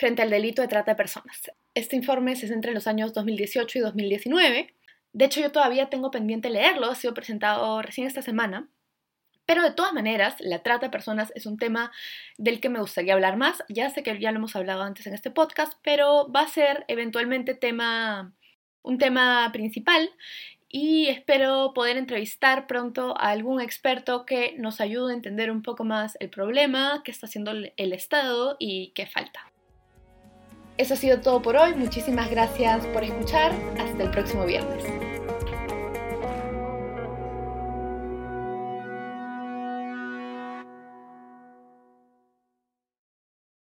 frente 0.00 0.22
al 0.22 0.30
delito 0.30 0.62
de 0.62 0.68
trata 0.68 0.92
de 0.92 0.96
personas. 0.96 1.52
Este 1.74 1.94
informe 1.94 2.34
se 2.34 2.48
centra 2.48 2.70
en 2.70 2.74
los 2.74 2.86
años 2.86 3.12
2018 3.12 3.78
y 3.78 3.82
2019. 3.82 4.74
De 5.12 5.24
hecho, 5.26 5.40
yo 5.40 5.52
todavía 5.52 5.90
tengo 5.90 6.10
pendiente 6.10 6.48
leerlo, 6.48 6.90
ha 6.90 6.94
sido 6.94 7.12
presentado 7.12 7.82
recién 7.82 8.06
esta 8.06 8.22
semana. 8.22 8.68
Pero 9.44 9.62
de 9.62 9.72
todas 9.72 9.92
maneras, 9.92 10.36
la 10.38 10.62
trata 10.62 10.86
de 10.86 10.90
personas 10.90 11.32
es 11.34 11.44
un 11.44 11.58
tema 11.58 11.92
del 12.38 12.60
que 12.60 12.70
me 12.70 12.80
gustaría 12.80 13.12
hablar 13.12 13.36
más. 13.36 13.62
Ya 13.68 13.90
sé 13.90 14.02
que 14.02 14.18
ya 14.18 14.32
lo 14.32 14.38
hemos 14.38 14.56
hablado 14.56 14.82
antes 14.82 15.06
en 15.06 15.12
este 15.12 15.30
podcast, 15.30 15.74
pero 15.82 16.30
va 16.32 16.42
a 16.42 16.48
ser 16.48 16.84
eventualmente 16.88 17.54
tema, 17.54 18.32
un 18.82 18.96
tema 18.96 19.50
principal 19.52 20.10
y 20.68 21.08
espero 21.08 21.72
poder 21.74 21.98
entrevistar 21.98 22.66
pronto 22.66 23.14
a 23.18 23.30
algún 23.30 23.60
experto 23.60 24.24
que 24.24 24.54
nos 24.56 24.80
ayude 24.80 25.12
a 25.12 25.16
entender 25.16 25.50
un 25.50 25.62
poco 25.62 25.84
más 25.84 26.16
el 26.20 26.30
problema, 26.30 27.02
qué 27.04 27.10
está 27.10 27.26
haciendo 27.26 27.50
el 27.50 27.92
Estado 27.92 28.56
y 28.58 28.92
qué 28.94 29.06
falta. 29.06 29.49
Eso 30.80 30.94
ha 30.94 30.96
sido 30.96 31.20
todo 31.20 31.42
por 31.42 31.56
hoy, 31.56 31.74
muchísimas 31.74 32.30
gracias 32.30 32.86
por 32.86 33.04
escuchar, 33.04 33.52
hasta 33.78 34.02
el 34.02 34.10
próximo 34.10 34.46
viernes. 34.46 34.82